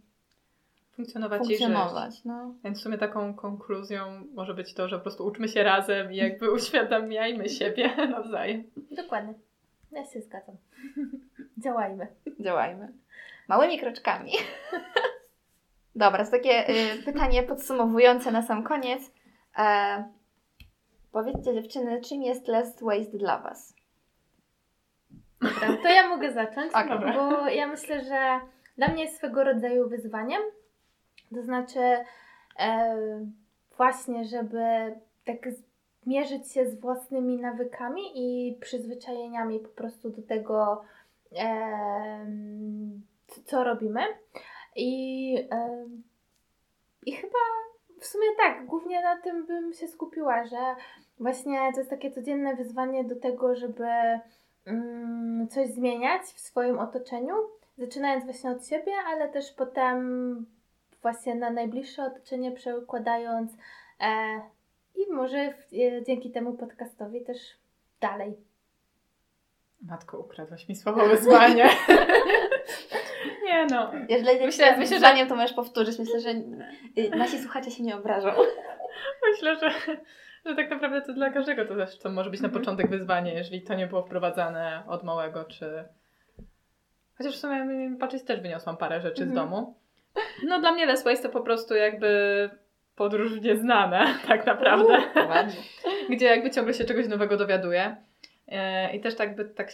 Funkcjonować, 1.00 1.40
i 1.42 1.44
żyć. 1.44 1.58
funkcjonować. 1.58 2.24
No. 2.24 2.54
Więc 2.64 2.78
w 2.78 2.82
sumie 2.82 2.98
taką 2.98 3.34
konkluzją 3.34 4.24
może 4.34 4.54
być 4.54 4.74
to, 4.74 4.88
że 4.88 4.96
po 4.96 5.02
prostu 5.02 5.26
uczmy 5.26 5.48
się 5.48 5.62
razem 5.62 6.12
i 6.12 6.16
jakby 6.16 6.52
uświadamiajmy 6.56 7.48
siebie 7.48 7.96
nawzajem. 8.10 8.64
Dokładnie. 8.90 9.34
Ja 9.92 10.04
się 10.04 10.20
zgadzam. 10.20 10.56
Działajmy. 11.64 12.06
Działajmy. 12.40 12.92
Małymi 13.48 13.78
kroczkami. 13.78 14.32
Dobra, 15.96 16.24
to 16.24 16.30
takie 16.30 16.68
y, 16.68 17.02
pytanie 17.04 17.42
podsumowujące 17.42 18.32
na 18.32 18.42
sam 18.42 18.62
koniec. 18.62 19.12
E, 19.58 20.04
powiedzcie 21.12 21.54
dziewczyny, 21.54 22.00
czym 22.00 22.22
jest 22.22 22.48
Less 22.48 22.82
Waste 22.82 23.18
dla 23.18 23.38
Was? 23.38 23.74
Dobra, 25.40 25.76
to 25.82 25.88
ja 25.88 26.08
mogę 26.08 26.32
zacząć. 26.32 26.72
Dobra. 26.88 27.12
bo 27.12 27.48
ja 27.48 27.66
myślę, 27.66 28.04
że 28.04 28.40
dla 28.76 28.88
mnie 28.88 29.04
jest 29.04 29.16
swego 29.16 29.44
rodzaju 29.44 29.88
wyzwaniem. 29.88 30.42
To 31.34 31.42
znaczy 31.42 31.80
e, 32.58 32.96
właśnie, 33.76 34.24
żeby 34.24 34.60
tak 35.24 35.48
zmierzyć 36.02 36.52
się 36.52 36.70
z 36.70 36.80
własnymi 36.80 37.36
nawykami 37.36 38.02
i 38.14 38.54
przyzwyczajeniami 38.60 39.60
po 39.60 39.68
prostu 39.68 40.10
do 40.10 40.22
tego, 40.22 40.82
c- 43.28 43.42
co 43.44 43.64
robimy. 43.64 44.00
I, 44.76 45.34
em, 45.50 46.02
I 47.06 47.12
chyba 47.12 47.38
w 48.00 48.06
sumie 48.06 48.26
tak, 48.36 48.66
głównie 48.66 49.02
na 49.02 49.16
tym 49.16 49.46
bym 49.46 49.72
się 49.72 49.88
skupiła, 49.88 50.44
że 50.44 50.74
właśnie 51.18 51.72
to 51.72 51.78
jest 51.78 51.90
takie 51.90 52.10
codzienne 52.10 52.56
wyzwanie 52.56 53.04
do 53.04 53.16
tego, 53.16 53.54
żeby 53.56 53.86
mm, 54.66 55.48
coś 55.48 55.68
zmieniać 55.68 56.22
w 56.22 56.40
swoim 56.40 56.78
otoczeniu, 56.78 57.34
zaczynając 57.78 58.24
właśnie 58.24 58.50
od 58.50 58.66
siebie, 58.66 58.92
ale 59.06 59.28
też 59.28 59.52
potem 59.52 60.46
właśnie 61.02 61.34
na 61.34 61.50
najbliższe 61.50 62.04
otoczenie 62.04 62.52
przekładając 62.52 63.52
e, 64.00 64.40
i 64.96 65.12
może 65.12 65.52
w, 65.52 65.72
e, 65.74 66.04
dzięki 66.06 66.30
temu 66.30 66.52
podcastowi 66.52 67.24
też 67.24 67.36
dalej. 68.00 68.36
Matko, 69.82 70.18
ukradłaś 70.18 70.68
mi 70.68 70.76
słowo 70.76 71.06
wyzwanie. 71.08 71.68
nie 73.46 73.66
no. 73.70 73.90
Jeżeli 74.08 74.26
Myślę- 74.46 74.46
myślę, 74.46 74.76
myślę, 74.76 75.16
że- 75.16 75.26
to 75.26 75.36
możesz 75.36 75.52
powtórzyć. 75.52 75.98
Myślę, 75.98 76.20
że 76.20 76.30
y, 76.98 77.10
nasi 77.16 77.38
słuchacze 77.38 77.70
się 77.70 77.82
nie 77.82 77.96
obrażą. 77.96 78.28
Myślę, 79.30 79.56
że, 79.56 79.70
że 80.46 80.54
tak 80.56 80.70
naprawdę 80.70 81.02
to 81.02 81.12
dla 81.12 81.30
każdego 81.30 81.64
to 81.64 81.74
zresztą 81.74 82.10
może 82.10 82.30
być 82.30 82.40
na 82.40 82.48
Mhm. 82.48 82.62
początek 82.64 82.90
wyzwanie, 82.90 83.34
jeżeli 83.34 83.62
to 83.62 83.74
nie 83.74 83.86
było 83.86 84.02
wprowadzane 84.02 84.82
od 84.88 85.04
małego, 85.04 85.44
czy... 85.44 85.84
Chociaż 87.18 87.36
w 87.36 87.40
sumie 87.40 87.96
patrzeć 88.00 88.22
też 88.24 88.40
wyniosłam 88.40 88.76
parę 88.76 89.00
rzeczy 89.00 89.24
z 89.24 89.28
Mhm. 89.28 89.48
domu. 89.48 89.74
No 90.46 90.60
dla 90.60 90.72
mnie 90.72 90.86
Less 90.86 91.04
Waste 91.04 91.22
to 91.28 91.32
po 91.32 91.40
prostu 91.40 91.74
jakby 91.74 92.50
podróż 92.96 93.34
w 93.40 93.42
nieznane, 93.42 94.14
tak 94.28 94.46
naprawdę. 94.46 94.98
Gdzie 96.10 96.26
jakby 96.26 96.50
ciągle 96.50 96.74
się 96.74 96.84
czegoś 96.84 97.08
nowego 97.08 97.36
dowiaduję. 97.36 97.96
E, 98.48 98.96
I 98.96 99.00
też 99.00 99.16
tak 99.16 99.36
by 99.36 99.44
tak 99.44 99.70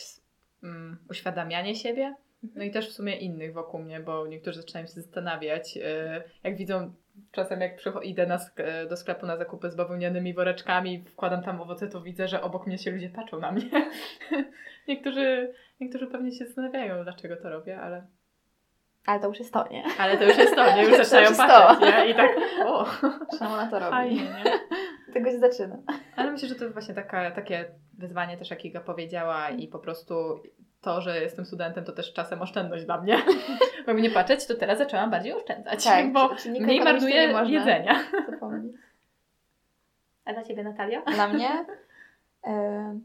mm, 0.62 0.98
uświadamianie 1.10 1.74
siebie, 1.74 2.14
no 2.54 2.64
i 2.64 2.70
też 2.70 2.88
w 2.88 2.92
sumie 2.92 3.16
innych 3.16 3.52
wokół 3.52 3.80
mnie, 3.80 4.00
bo 4.00 4.26
niektórzy 4.26 4.60
zaczynają 4.60 4.86
się 4.86 4.92
zastanawiać, 4.92 5.76
e, 5.76 6.22
jak 6.44 6.56
widzą 6.56 6.92
czasem 7.32 7.60
jak 7.60 7.80
idę 8.02 8.26
na 8.26 8.36
sk- 8.36 8.88
do 8.88 8.96
sklepu 8.96 9.26
na 9.26 9.36
zakupy 9.36 9.70
z 9.70 9.74
bawełnianymi 9.74 10.34
woreczkami, 10.34 11.04
wkładam 11.04 11.42
tam 11.42 11.60
owoce, 11.60 11.88
to 11.88 12.00
widzę, 12.00 12.28
że 12.28 12.42
obok 12.42 12.66
mnie 12.66 12.78
się 12.78 12.90
ludzie 12.90 13.10
patrzą 13.10 13.40
na 13.40 13.52
mnie. 13.52 13.70
niektórzy, 14.88 15.54
niektórzy 15.80 16.06
pewnie 16.06 16.32
się 16.32 16.44
zastanawiają, 16.44 17.04
dlaczego 17.04 17.36
to 17.36 17.50
robię, 17.50 17.80
ale, 17.80 18.06
Ale 19.06 19.20
to 19.20 19.28
już 19.28 19.38
jest 19.38 19.52
to, 19.52 19.68
nie? 19.70 19.84
ale 19.98 20.18
to 20.18 20.24
już 20.24 20.36
jest 20.38 20.54
to, 20.54 20.76
nie? 20.76 20.82
Już 20.82 20.90
To 20.98 21.04
zaczynają 21.04 21.28
jest 21.28 21.40
patrzeć, 21.40 21.78
to. 21.80 21.86
nie? 21.86 22.10
I 22.10 22.14
tak, 22.14 22.30
o, 22.66 22.86
Czemu 23.38 23.52
ona 23.52 23.66
to 23.70 23.78
robi? 23.78 23.90
fajnie, 23.90 24.22
nie? 24.22 24.44
Tego 25.14 25.30
się 25.30 25.38
zaczyna. 25.38 25.76
Ale 26.16 26.30
myślę, 26.32 26.48
że 26.48 26.54
to 26.54 26.70
właśnie 26.70 26.94
taka, 26.94 27.30
takie 27.30 27.64
wyzwanie 27.98 28.36
też, 28.36 28.50
jak 28.50 28.64
Iga 28.64 28.80
powiedziała 28.80 29.50
i 29.50 29.68
po 29.68 29.78
prostu 29.78 30.40
to, 30.80 31.00
że 31.00 31.20
jestem 31.20 31.44
studentem, 31.46 31.84
to 31.84 31.92
też 31.92 32.12
czasem 32.12 32.42
oszczędność 32.42 32.84
dla 32.84 33.00
mnie. 33.00 33.18
Bo 33.86 33.92
nie 33.92 34.10
patrzeć, 34.10 34.46
to 34.46 34.54
teraz 34.54 34.78
zaczęłam 34.78 35.10
bardziej 35.10 35.32
oszczędzać, 35.32 35.84
Tak, 35.84 36.12
bo 36.12 36.34
czy- 36.36 36.50
mniej 36.50 36.80
marnuję 36.80 37.32
nie 37.44 37.52
jedzenia. 37.52 37.98
zapomnieć. 38.30 38.72
A 40.24 40.32
dla 40.32 40.42
Ciebie, 40.44 40.64
Natalia? 40.64 41.02
Dla 41.02 41.28
mnie 41.28 41.64
e, 42.46 42.98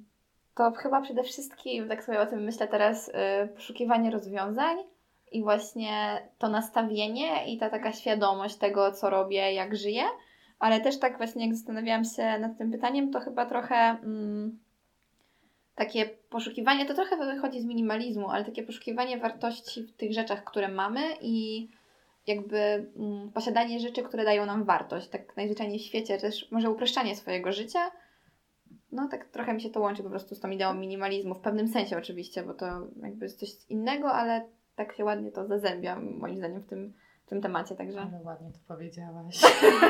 to 0.55 0.71
chyba 0.71 1.01
przede 1.01 1.23
wszystkim, 1.23 1.87
tak 1.89 2.03
sobie 2.03 2.19
o 2.19 2.25
tym 2.25 2.39
myślę 2.43 2.67
teraz, 2.67 3.11
e, 3.13 3.47
poszukiwanie 3.47 4.11
rozwiązań 4.11 4.77
i 5.31 5.43
właśnie 5.43 6.21
to 6.37 6.49
nastawienie 6.49 7.53
i 7.53 7.57
ta 7.57 7.69
taka 7.69 7.93
świadomość 7.93 8.55
tego, 8.55 8.91
co 8.91 9.09
robię, 9.09 9.53
jak 9.53 9.75
żyję. 9.75 10.03
Ale 10.59 10.81
też 10.81 10.99
tak 10.99 11.17
właśnie 11.17 11.45
jak 11.45 11.55
zastanawiałam 11.55 12.03
się 12.03 12.39
nad 12.39 12.57
tym 12.57 12.71
pytaniem, 12.71 13.11
to 13.11 13.19
chyba 13.19 13.45
trochę 13.45 13.75
mm, 13.75 14.59
takie 15.75 16.05
poszukiwanie, 16.05 16.85
to 16.85 16.93
trochę 16.93 17.17
wychodzi 17.17 17.61
z 17.61 17.65
minimalizmu, 17.65 18.29
ale 18.29 18.45
takie 18.45 18.63
poszukiwanie 18.63 19.17
wartości 19.17 19.83
w 19.83 19.93
tych 19.93 20.13
rzeczach, 20.13 20.43
które 20.43 20.67
mamy 20.67 21.01
i 21.21 21.67
jakby 22.27 22.91
mm, 22.97 23.31
posiadanie 23.31 23.79
rzeczy, 23.79 24.03
które 24.03 24.25
dają 24.25 24.45
nam 24.45 24.63
wartość, 24.63 25.07
tak 25.07 25.37
najzwyczajniej 25.37 25.79
w 25.79 25.83
świecie, 25.83 26.17
też 26.17 26.51
może 26.51 26.69
upraszczanie 26.69 27.15
swojego 27.15 27.51
życia. 27.51 27.91
No 28.91 29.07
tak 29.07 29.25
trochę 29.25 29.53
mi 29.53 29.61
się 29.61 29.69
to 29.69 29.79
łączy 29.79 30.03
po 30.03 30.09
prostu 30.09 30.35
z 30.35 30.39
tą 30.39 30.49
ideą 30.49 30.73
minimalizmu, 30.73 31.35
w 31.35 31.39
pewnym 31.39 31.67
sensie 31.67 31.97
oczywiście, 31.97 32.43
bo 32.43 32.53
to 32.53 32.65
jakby 33.03 33.25
jest 33.25 33.39
coś 33.39 33.49
innego, 33.69 34.13
ale 34.13 34.45
tak 34.75 34.95
się 34.95 35.05
ładnie 35.05 35.31
to 35.31 35.47
zazębia 35.47 35.99
moim 35.99 36.37
zdaniem 36.37 36.61
w 36.61 36.67
tym, 36.67 36.93
w 37.25 37.29
tym 37.29 37.41
temacie, 37.41 37.75
także... 37.75 38.01
Ale 38.01 38.23
ładnie 38.23 38.51
to 38.51 38.59
powiedziałaś. 38.67 39.41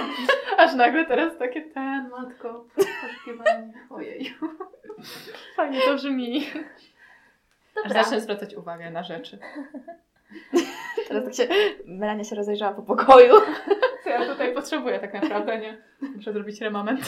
Aż 0.57 0.75
nagle 0.75 1.05
teraz 1.05 1.37
takie 1.37 1.61
ten, 1.61 2.09
matko, 2.09 2.65
poszukiwanie. 2.75 3.73
Ojej. 3.89 4.33
Fajnie 5.55 5.81
to 5.81 5.95
brzmi. 5.95 6.45
Aż 7.75 7.83
Dobra. 7.83 8.03
zacznę 8.03 8.21
zwracać 8.21 8.55
uwagę 8.55 8.91
na 8.91 9.03
rzeczy. 9.03 9.39
Teraz 11.07 11.25
tak 11.25 11.33
się, 11.33 11.47
Melania 11.85 12.23
się 12.23 12.35
rozejrzała 12.35 12.73
po 12.73 12.81
pokoju. 12.81 13.33
Co 14.03 14.09
ja 14.09 14.25
tutaj 14.25 14.53
potrzebuję 14.53 14.99
tak 14.99 15.13
naprawdę, 15.13 15.59
nie? 15.59 15.77
Muszę 16.15 16.33
zrobić 16.33 16.61
remament. 16.61 17.07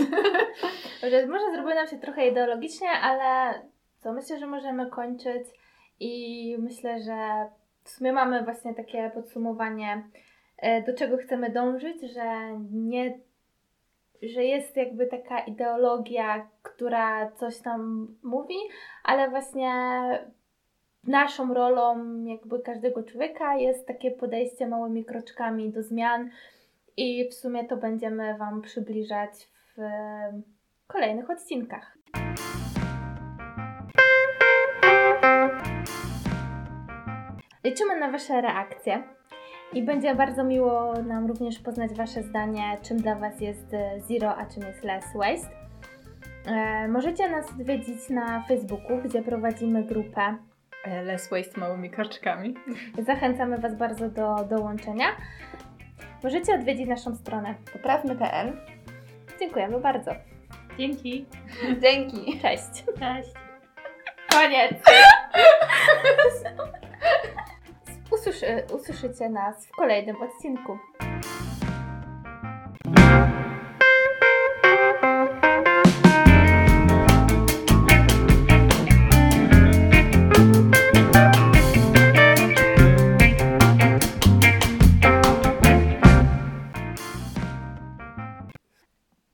Może, 1.03 1.27
może 1.27 1.51
zrobiło 1.51 1.75
nam 1.75 1.87
się 1.87 1.97
trochę 1.97 2.27
ideologicznie, 2.27 2.89
ale 2.89 3.53
co 3.97 4.13
myślę, 4.13 4.39
że 4.39 4.47
możemy 4.47 4.89
kończyć 4.89 5.47
i 5.99 6.55
myślę, 6.59 7.01
że 7.01 7.47
w 7.83 7.89
sumie 7.89 8.13
mamy 8.13 8.43
właśnie 8.43 8.73
takie 8.73 9.11
podsumowanie, 9.13 10.03
e, 10.57 10.81
do 10.81 10.93
czego 10.93 11.17
chcemy 11.17 11.49
dążyć, 11.49 12.13
że 12.13 12.59
nie, 12.71 13.19
że 14.21 14.43
jest 14.43 14.77
jakby 14.77 15.07
taka 15.07 15.39
ideologia, 15.39 16.47
która 16.63 17.31
coś 17.31 17.57
tam 17.57 18.07
mówi, 18.23 18.55
ale 19.03 19.29
właśnie 19.29 19.71
naszą 21.03 21.53
rolą 21.53 22.15
jakby 22.25 22.59
każdego 22.59 23.03
człowieka 23.03 23.55
jest 23.55 23.87
takie 23.87 24.11
podejście 24.11 24.67
małymi 24.67 25.05
kroczkami 25.05 25.71
do 25.71 25.83
zmian 25.83 26.29
i 26.97 27.29
w 27.29 27.33
sumie 27.33 27.65
to 27.65 27.77
będziemy 27.77 28.37
Wam 28.37 28.61
przybliżać 28.61 29.49
w 29.75 29.81
kolejnych 30.87 31.29
odcinkach. 31.29 31.97
Liczymy 37.63 37.99
na 37.99 38.11
Wasze 38.11 38.41
reakcje 38.41 39.03
i 39.73 39.83
będzie 39.83 40.15
bardzo 40.15 40.43
miło 40.43 40.93
nam 40.93 41.27
również 41.27 41.59
poznać 41.59 41.93
Wasze 41.93 42.23
zdanie, 42.23 42.77
czym 42.81 42.97
dla 42.97 43.15
Was 43.15 43.41
jest 43.41 43.73
e, 43.73 44.01
zero, 44.01 44.35
a 44.35 44.45
czym 44.45 44.63
jest 44.63 44.83
less 44.83 45.05
waste. 45.15 45.49
E, 46.45 46.87
możecie 46.87 47.29
nas 47.29 47.49
odwiedzić 47.49 48.09
na 48.09 48.43
Facebooku, 48.47 48.97
gdzie 49.05 49.21
prowadzimy 49.21 49.83
grupę. 49.83 50.37
E, 50.83 51.03
Less 51.03 51.29
waste 51.29 51.59
małymi 51.59 51.89
kroczkami. 51.89 52.53
Zachęcamy 53.05 53.57
Was 53.57 53.75
bardzo 53.75 54.09
do 54.09 54.35
dołączenia. 54.49 55.05
Możecie 56.23 56.53
odwiedzić 56.53 56.87
naszą 56.87 57.15
stronę. 57.15 57.55
Poprawmy.pl. 57.73 58.57
Dziękujemy 59.39 59.79
bardzo. 59.79 60.11
Dzięki. 60.77 61.25
Dzięki. 61.81 62.39
Cześć. 62.41 62.83
Cześć. 62.99 63.29
Koniec. 64.31 64.73
Usłyszy, 68.13 68.63
usłyszycie 68.75 69.29
nas 69.29 69.67
w 69.67 69.71
kolejnym 69.71 70.15
odcinku. 70.21 70.77